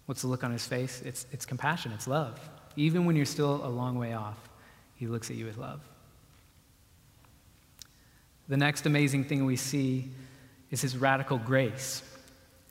What's 0.06 0.22
the 0.22 0.28
look 0.28 0.43
on 0.43 0.52
his 0.52 0.65
face? 0.67 1.02
It's, 1.06 1.26
it's 1.32 1.46
compassion, 1.46 1.93
it's 1.93 2.08
love. 2.08 2.38
Even 2.76 3.06
when 3.06 3.15
you're 3.15 3.26
still 3.26 3.65
a 3.65 3.67
long 3.67 3.98
way 3.98 4.13
off, 4.13 4.38
he 4.96 5.08
looks 5.08 5.30
at 5.30 5.38
you 5.38 5.46
with 5.46 5.58
love. 5.58 5.82
The 8.50 8.58
next 8.58 8.86
amazing 8.86 9.24
thing 9.26 9.46
we 9.46 9.56
see 9.56 10.10
is 10.69 10.82
his 10.82 10.98
radical 10.98 11.38
grace. 11.38 12.04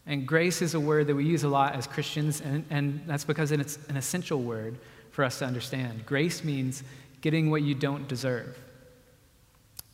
And 0.06 0.26
grace 0.26 0.62
is 0.62 0.74
a 0.74 0.80
word 0.80 1.06
that 1.06 1.14
we 1.14 1.24
use 1.24 1.44
a 1.44 1.48
lot 1.48 1.74
as 1.74 1.86
Christians, 1.86 2.40
and, 2.40 2.64
and 2.70 3.02
that's 3.06 3.24
because 3.24 3.52
it's 3.52 3.78
an 3.88 3.96
essential 3.96 4.40
word 4.40 4.78
for 5.10 5.24
us 5.24 5.38
to 5.38 5.44
understand. 5.44 6.04
Grace 6.06 6.42
means 6.42 6.82
getting 7.20 7.50
what 7.50 7.62
you 7.62 7.74
don't 7.74 8.08
deserve. 8.08 8.58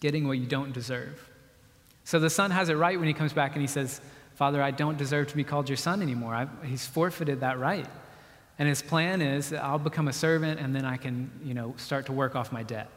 Getting 0.01 0.27
what 0.27 0.39
you 0.39 0.47
don't 0.47 0.73
deserve. 0.73 1.29
So 2.05 2.19
the 2.19 2.31
son 2.31 2.51
has 2.51 2.71
it 2.71 2.75
right 2.75 2.99
when 2.99 3.07
he 3.07 3.13
comes 3.13 3.35
back 3.35 3.53
and 3.53 3.61
he 3.61 3.67
says, 3.67 4.01
Father, 4.37 4.63
I 4.63 4.71
don't 4.71 4.97
deserve 4.97 5.29
to 5.29 5.37
be 5.37 5.45
called 5.45 5.69
your 5.69 5.77
son 5.77 6.01
anymore. 6.01 6.35
I've, 6.35 6.49
he's 6.65 6.87
forfeited 6.87 7.41
that 7.41 7.59
right. 7.59 7.87
And 8.59 8.69
his 8.69 8.81
plan 8.81 9.21
is 9.21 9.51
that 9.51 9.63
I'll 9.63 9.79
become 9.79 10.09
a 10.09 10.13
servant 10.13 10.59
and 10.59 10.75
then 10.75 10.85
I 10.85 10.97
can, 10.97 11.31
you 11.45 11.55
know, 11.55 11.75
start 11.77 12.07
to 12.07 12.13
work 12.13 12.35
off 12.35 12.51
my 12.51 12.63
debt. 12.63 12.89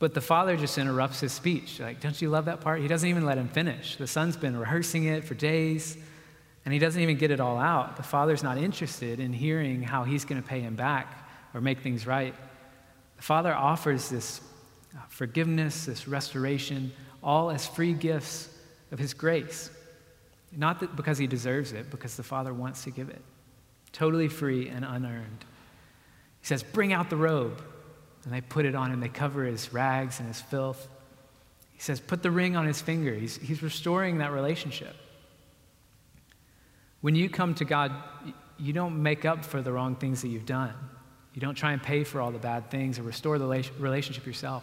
But 0.00 0.14
the 0.14 0.20
father 0.22 0.56
just 0.56 0.78
interrupts 0.78 1.20
his 1.20 1.30
speech. 1.30 1.78
Like, 1.78 2.00
don't 2.00 2.20
you 2.20 2.30
love 2.30 2.46
that 2.46 2.62
part? 2.62 2.80
He 2.80 2.88
doesn't 2.88 3.08
even 3.08 3.26
let 3.26 3.36
him 3.36 3.48
finish. 3.48 3.96
The 3.96 4.06
son's 4.06 4.34
been 4.34 4.56
rehearsing 4.56 5.04
it 5.04 5.24
for 5.24 5.34
days, 5.34 5.96
and 6.64 6.72
he 6.72 6.80
doesn't 6.80 7.00
even 7.00 7.18
get 7.18 7.30
it 7.30 7.38
all 7.38 7.58
out. 7.58 7.98
The 7.98 8.02
father's 8.02 8.42
not 8.42 8.56
interested 8.56 9.20
in 9.20 9.34
hearing 9.34 9.82
how 9.82 10.04
he's 10.04 10.24
going 10.24 10.40
to 10.42 10.48
pay 10.48 10.60
him 10.60 10.74
back 10.74 11.28
or 11.52 11.60
make 11.60 11.80
things 11.80 12.06
right. 12.06 12.34
The 13.18 13.22
father 13.22 13.54
offers 13.54 14.08
this 14.08 14.40
uh, 14.96 15.00
forgiveness, 15.10 15.84
this 15.84 16.08
restoration, 16.08 16.92
all 17.22 17.50
as 17.50 17.66
free 17.66 17.92
gifts 17.92 18.48
of 18.92 18.98
his 18.98 19.12
grace. 19.12 19.70
Not 20.56 20.80
that 20.80 20.96
because 20.96 21.18
he 21.18 21.26
deserves 21.26 21.72
it, 21.72 21.90
because 21.90 22.16
the 22.16 22.22
father 22.22 22.54
wants 22.54 22.84
to 22.84 22.90
give 22.90 23.10
it. 23.10 23.20
Totally 23.92 24.28
free 24.28 24.70
and 24.70 24.82
unearned. 24.82 25.44
He 26.40 26.46
says, 26.46 26.62
Bring 26.62 26.94
out 26.94 27.10
the 27.10 27.16
robe. 27.16 27.62
And 28.24 28.32
they 28.32 28.40
put 28.40 28.66
it 28.66 28.74
on 28.74 28.92
him, 28.92 29.00
they 29.00 29.08
cover 29.08 29.44
his 29.44 29.72
rags 29.72 30.18
and 30.18 30.28
his 30.28 30.40
filth. 30.40 30.88
He 31.72 31.80
says, 31.80 32.00
put 32.00 32.22
the 32.22 32.30
ring 32.30 32.56
on 32.56 32.66
his 32.66 32.80
finger. 32.82 33.14
He's, 33.14 33.36
he's 33.36 33.62
restoring 33.62 34.18
that 34.18 34.32
relationship. 34.32 34.94
When 37.00 37.14
you 37.14 37.30
come 37.30 37.54
to 37.54 37.64
God, 37.64 37.92
you 38.58 38.74
don't 38.74 39.02
make 39.02 39.24
up 39.24 39.44
for 39.44 39.62
the 39.62 39.72
wrong 39.72 39.96
things 39.96 40.20
that 40.20 40.28
you've 40.28 40.44
done. 40.44 40.74
You 41.32 41.40
don't 41.40 41.54
try 41.54 41.72
and 41.72 41.82
pay 41.82 42.04
for 42.04 42.20
all 42.20 42.30
the 42.30 42.38
bad 42.38 42.70
things 42.70 42.98
or 42.98 43.02
restore 43.02 43.38
the 43.38 43.46
relationship 43.78 44.26
yourself. 44.26 44.62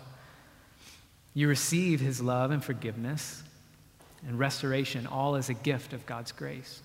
You 1.33 1.47
receive 1.47 1.99
his 1.99 2.21
love 2.21 2.51
and 2.51 2.63
forgiveness 2.63 3.41
and 4.27 4.37
restoration, 4.37 5.07
all 5.07 5.35
as 5.35 5.49
a 5.49 5.53
gift 5.53 5.93
of 5.93 6.05
God's 6.05 6.31
grace. 6.31 6.81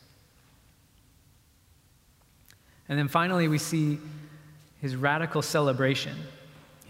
And 2.89 2.99
then 2.99 3.09
finally, 3.09 3.49
we 3.49 3.59
see 3.59 3.99
his 4.81 4.97
radical 4.97 5.43
celebration. 5.43 6.17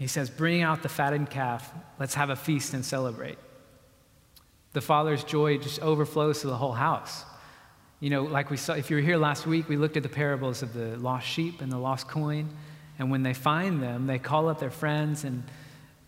He 0.03 0.07
says, 0.07 0.29
Bring 0.29 0.61
out 0.61 0.83
the 0.83 0.89
fattened 0.89 1.29
calf, 1.29 1.73
let's 1.97 2.13
have 2.15 2.29
a 2.29 2.35
feast 2.35 2.73
and 2.73 2.83
celebrate. 2.83 3.37
The 4.73 4.81
father's 4.81 5.23
joy 5.23 5.59
just 5.59 5.79
overflows 5.79 6.41
to 6.41 6.47
the 6.47 6.57
whole 6.57 6.73
house. 6.73 7.23
You 8.01 8.09
know, 8.09 8.23
like 8.23 8.51
we 8.51 8.57
saw, 8.57 8.73
if 8.73 8.89
you 8.89 8.97
were 8.97 9.01
here 9.01 9.15
last 9.15 9.47
week, 9.47 9.69
we 9.69 9.77
looked 9.77 9.95
at 9.95 10.03
the 10.03 10.09
parables 10.09 10.61
of 10.61 10.73
the 10.73 10.97
lost 10.97 11.25
sheep 11.25 11.61
and 11.61 11.71
the 11.71 11.77
lost 11.77 12.09
coin. 12.09 12.49
And 12.99 13.11
when 13.11 13.23
they 13.23 13.33
find 13.33 13.81
them, 13.81 14.05
they 14.05 14.19
call 14.19 14.49
up 14.49 14.59
their 14.59 14.69
friends, 14.69 15.23
and, 15.23 15.41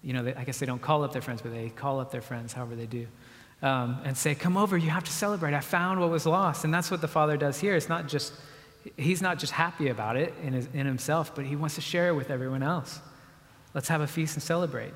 you 0.03 0.12
know, 0.12 0.23
they, 0.23 0.36
I 0.36 0.43
guess 0.43 0.60
they 0.60 0.65
don't 0.65 0.81
call 0.81 1.05
up 1.05 1.13
their 1.13 1.21
friends, 1.21 1.41
but 1.41 1.53
they 1.53 1.69
call 1.69 2.01
up 2.01 2.12
their 2.12 2.21
friends, 2.21 2.51
however 2.51 2.75
they 2.75 2.88
do, 2.88 3.08
um, 3.62 4.01
and 4.03 4.17
say, 4.17 4.36
Come 4.36 4.58
over, 4.58 4.75
you 4.75 4.89
have 4.89 5.05
to 5.05 5.13
celebrate. 5.13 5.53
I 5.53 5.62
found 5.62 6.01
what 6.01 6.10
was 6.10 6.25
lost. 6.25 6.65
And 6.65 6.73
that's 6.73 6.91
what 6.91 6.99
the 6.99 7.08
Father 7.08 7.38
does 7.38 7.62
here. 7.62 7.77
It's 7.77 7.88
not 7.88 8.10
just, 8.10 8.34
he's 8.97 9.21
not 9.21 9.39
just 9.39 9.53
happy 9.53 9.88
about 9.88 10.17
it 10.17 10.34
in, 10.43 10.51
his, 10.51 10.67
in 10.73 10.86
himself, 10.86 11.34
but 11.34 11.45
he 11.45 11.55
wants 11.55 11.75
to 11.75 11.81
share 11.81 12.10
it 12.10 12.15
with 12.15 12.29
everyone 12.29 12.62
else. 12.62 12.99
Let's 13.75 13.89
have 13.89 14.01
a 14.01 14.07
feast 14.07 14.35
and 14.35 14.41
celebrate. 14.41 14.93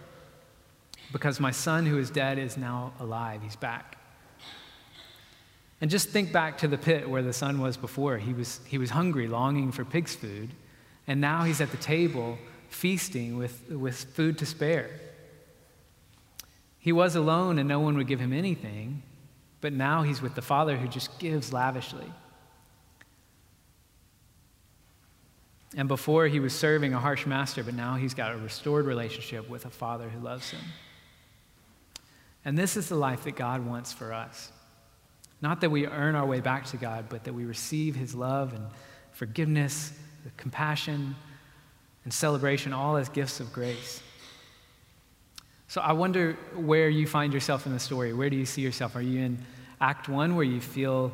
Because 1.12 1.40
my 1.40 1.52
son 1.52 1.86
who 1.86 2.00
is 2.00 2.10
dead 2.10 2.40
is 2.40 2.58
now 2.58 2.94
alive, 3.00 3.44
he's 3.44 3.56
back. 3.58 3.98
And 5.82 5.92
just 5.92 6.10
think 6.10 6.32
back 6.32 6.58
to 6.60 6.68
the 6.68 6.78
pit 6.78 7.10
where 7.10 7.22
the 7.22 7.34
son 7.34 7.60
was 7.60 7.78
before. 7.78 8.18
He 8.18 8.34
was, 8.34 8.62
he 8.66 8.78
was 8.78 8.90
hungry, 8.90 9.28
longing 9.28 9.72
for 9.72 9.86
pig's 9.86 10.16
food. 10.16 10.52
And 11.08 11.20
now 11.20 11.44
he's 11.44 11.62
at 11.62 11.72
the 11.72 11.78
table 11.78 12.38
feasting 12.70 13.38
with, 13.38 13.70
with 13.70 13.96
food 13.96 14.38
to 14.38 14.46
spare. 14.46 14.90
He 16.80 16.92
was 16.92 17.16
alone 17.16 17.60
and 17.60 17.68
no 17.68 17.80
one 17.80 17.98
would 17.98 18.08
give 18.08 18.20
him 18.20 18.32
anything, 18.32 19.04
but 19.60 19.74
now 19.74 20.04
he's 20.04 20.22
with 20.22 20.36
the 20.36 20.42
Father 20.42 20.78
who 20.78 20.88
just 20.88 21.20
gives 21.20 21.52
lavishly. 21.52 22.12
And 25.78 25.88
before 25.88 26.28
he 26.28 26.40
was 26.40 26.54
serving 26.54 26.94
a 26.94 27.00
harsh 27.00 27.26
master, 27.26 27.64
but 27.64 27.74
now 27.74 27.96
he's 27.96 28.14
got 28.14 28.34
a 28.34 28.38
restored 28.38 28.86
relationship 28.86 29.50
with 29.50 29.66
a 29.66 29.70
Father 29.70 30.10
who 30.10 30.20
loves 30.20 30.50
him. 30.50 30.62
And 32.44 32.58
this 32.58 32.76
is 32.76 32.90
the 32.90 32.96
life 32.96 33.26
that 33.26 33.36
God 33.36 33.66
wants 33.66 33.94
for 33.94 34.12
us. 34.12 34.52
Not 35.42 35.62
that 35.62 35.70
we 35.70 35.86
earn 35.86 36.16
our 36.16 36.26
way 36.26 36.42
back 36.42 36.66
to 36.68 36.78
God, 36.78 37.06
but 37.10 37.24
that 37.26 37.34
we 37.34 37.46
receive 37.46 37.96
his 37.96 38.16
love 38.16 38.54
and 38.54 38.66
forgiveness 39.12 39.94
compassion, 40.38 41.16
and 42.04 42.14
celebration, 42.14 42.74
all 42.74 42.98
as 42.98 43.10
gifts 43.10 43.40
of 43.40 43.52
grace. 43.54 44.02
So 45.68 45.82
I 45.82 45.94
wonder 45.94 46.38
where 46.56 46.90
you 46.90 47.06
find 47.06 47.34
yourself 47.34 47.66
in 47.66 47.74
the 47.74 47.80
story. 47.80 48.14
Where 48.14 48.30
do 48.30 48.38
you 48.38 48.46
see 48.46 48.62
yourself? 48.62 48.96
Are 48.96 49.02
you 49.02 49.20
in 49.20 49.46
Act 49.80 50.10
One, 50.10 50.36
where 50.36 50.46
you 50.46 50.62
feel 50.62 51.12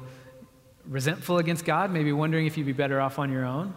resentful 0.88 1.40
against 1.40 1.66
God, 1.66 1.92
maybe 1.92 2.12
wondering 2.12 2.46
if 2.46 2.58
you'd 2.58 2.66
be 2.66 2.74
better 2.74 3.02
off 3.02 3.20
on 3.20 3.32
your 3.32 3.46
own? 3.46 3.74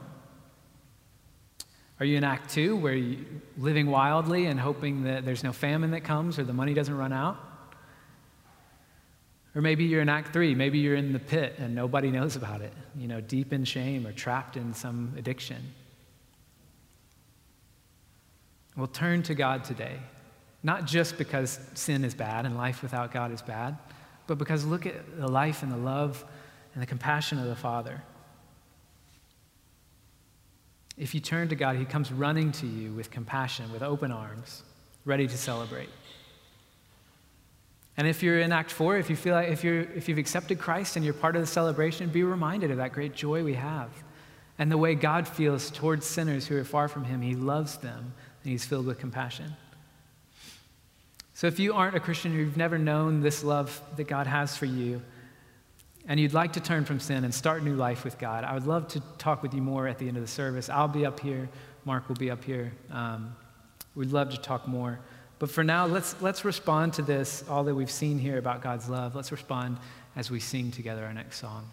Are 2.00 2.06
you 2.06 2.16
in 2.16 2.24
Act 2.24 2.50
Two, 2.50 2.76
where 2.76 2.94
you're 2.94 3.24
living 3.56 3.88
wildly 3.88 4.46
and 4.46 4.58
hoping 4.58 5.02
that 5.04 5.24
there's 5.24 5.42
no 5.42 5.52
famine 5.52 5.90
that 5.90 6.04
comes 6.04 6.38
or 6.38 6.44
the 6.44 6.52
money 6.52 6.74
doesn't 6.74 6.96
run 6.96 7.12
out? 7.12 7.36
Or 9.54 9.60
maybe 9.62 9.84
you're 9.84 10.02
in 10.02 10.08
Act 10.08 10.32
Three. 10.32 10.54
Maybe 10.54 10.78
you're 10.78 10.94
in 10.94 11.12
the 11.12 11.18
pit 11.18 11.56
and 11.58 11.74
nobody 11.74 12.10
knows 12.12 12.36
about 12.36 12.60
it, 12.60 12.72
you 12.96 13.08
know, 13.08 13.20
deep 13.20 13.52
in 13.52 13.64
shame 13.64 14.06
or 14.06 14.12
trapped 14.12 14.56
in 14.56 14.72
some 14.74 15.12
addiction. 15.16 15.74
We'll 18.76 18.86
turn 18.86 19.24
to 19.24 19.34
God 19.34 19.64
today, 19.64 19.98
not 20.62 20.84
just 20.84 21.18
because 21.18 21.58
sin 21.74 22.04
is 22.04 22.14
bad 22.14 22.46
and 22.46 22.56
life 22.56 22.80
without 22.80 23.10
God 23.10 23.32
is 23.32 23.42
bad, 23.42 23.76
but 24.28 24.38
because 24.38 24.64
look 24.64 24.86
at 24.86 25.18
the 25.18 25.26
life 25.26 25.64
and 25.64 25.72
the 25.72 25.76
love 25.76 26.24
and 26.74 26.82
the 26.82 26.86
compassion 26.86 27.40
of 27.40 27.46
the 27.46 27.56
Father. 27.56 28.00
If 30.98 31.14
you 31.14 31.20
turn 31.20 31.48
to 31.48 31.54
God, 31.54 31.76
He 31.76 31.84
comes 31.84 32.12
running 32.12 32.52
to 32.52 32.66
you 32.66 32.92
with 32.92 33.10
compassion, 33.10 33.72
with 33.72 33.82
open 33.82 34.10
arms, 34.10 34.62
ready 35.04 35.26
to 35.26 35.38
celebrate. 35.38 35.88
And 37.96 38.06
if 38.06 38.22
you're 38.22 38.38
in 38.38 38.52
Act 38.52 38.70
4, 38.70 38.96
if 38.98 39.10
you 39.10 39.16
feel 39.16 39.34
like 39.34 39.48
if, 39.48 39.64
you're, 39.64 39.80
if 39.80 40.08
you've 40.08 40.18
accepted 40.18 40.58
Christ 40.58 40.96
and 40.96 41.04
you're 41.04 41.14
part 41.14 41.34
of 41.34 41.42
the 41.42 41.46
celebration, 41.46 42.08
be 42.10 42.22
reminded 42.22 42.70
of 42.70 42.76
that 42.76 42.92
great 42.92 43.14
joy 43.14 43.42
we 43.42 43.54
have 43.54 43.90
and 44.58 44.70
the 44.70 44.78
way 44.78 44.94
God 44.94 45.26
feels 45.26 45.70
towards 45.70 46.06
sinners 46.06 46.46
who 46.46 46.56
are 46.56 46.64
far 46.64 46.88
from 46.88 47.04
Him. 47.04 47.22
He 47.22 47.34
loves 47.34 47.76
them 47.78 48.12
and 48.42 48.52
He's 48.52 48.64
filled 48.64 48.86
with 48.86 48.98
compassion. 48.98 49.56
So 51.34 51.46
if 51.46 51.60
you 51.60 51.74
aren't 51.74 51.96
a 51.96 52.00
Christian, 52.00 52.34
or 52.34 52.38
you've 52.38 52.56
never 52.56 52.78
known 52.78 53.20
this 53.20 53.44
love 53.44 53.80
that 53.96 54.08
God 54.08 54.26
has 54.26 54.56
for 54.56 54.66
you, 54.66 55.00
and 56.08 56.18
you'd 56.18 56.32
like 56.32 56.54
to 56.54 56.60
turn 56.60 56.84
from 56.86 56.98
sin 56.98 57.22
and 57.22 57.32
start 57.32 57.62
new 57.62 57.76
life 57.76 58.02
with 58.02 58.18
God, 58.18 58.42
I 58.42 58.54
would 58.54 58.66
love 58.66 58.88
to 58.88 59.00
talk 59.18 59.42
with 59.42 59.54
you 59.54 59.60
more 59.60 59.86
at 59.86 59.98
the 59.98 60.08
end 60.08 60.16
of 60.16 60.22
the 60.22 60.28
service. 60.28 60.68
I'll 60.70 60.88
be 60.88 61.04
up 61.04 61.20
here, 61.20 61.48
Mark 61.84 62.08
will 62.08 62.16
be 62.16 62.30
up 62.30 62.42
here. 62.42 62.72
Um, 62.90 63.36
we'd 63.94 64.10
love 64.10 64.30
to 64.30 64.38
talk 64.38 64.66
more. 64.66 64.98
But 65.38 65.50
for 65.50 65.62
now, 65.62 65.86
let's, 65.86 66.20
let's 66.20 66.44
respond 66.44 66.94
to 66.94 67.02
this, 67.02 67.44
all 67.48 67.62
that 67.64 67.74
we've 67.74 67.90
seen 67.90 68.18
here 68.18 68.38
about 68.38 68.62
God's 68.62 68.88
love. 68.88 69.14
Let's 69.14 69.30
respond 69.30 69.76
as 70.16 70.30
we 70.30 70.40
sing 70.40 70.72
together 70.72 71.04
our 71.04 71.12
next 71.12 71.38
song. 71.38 71.68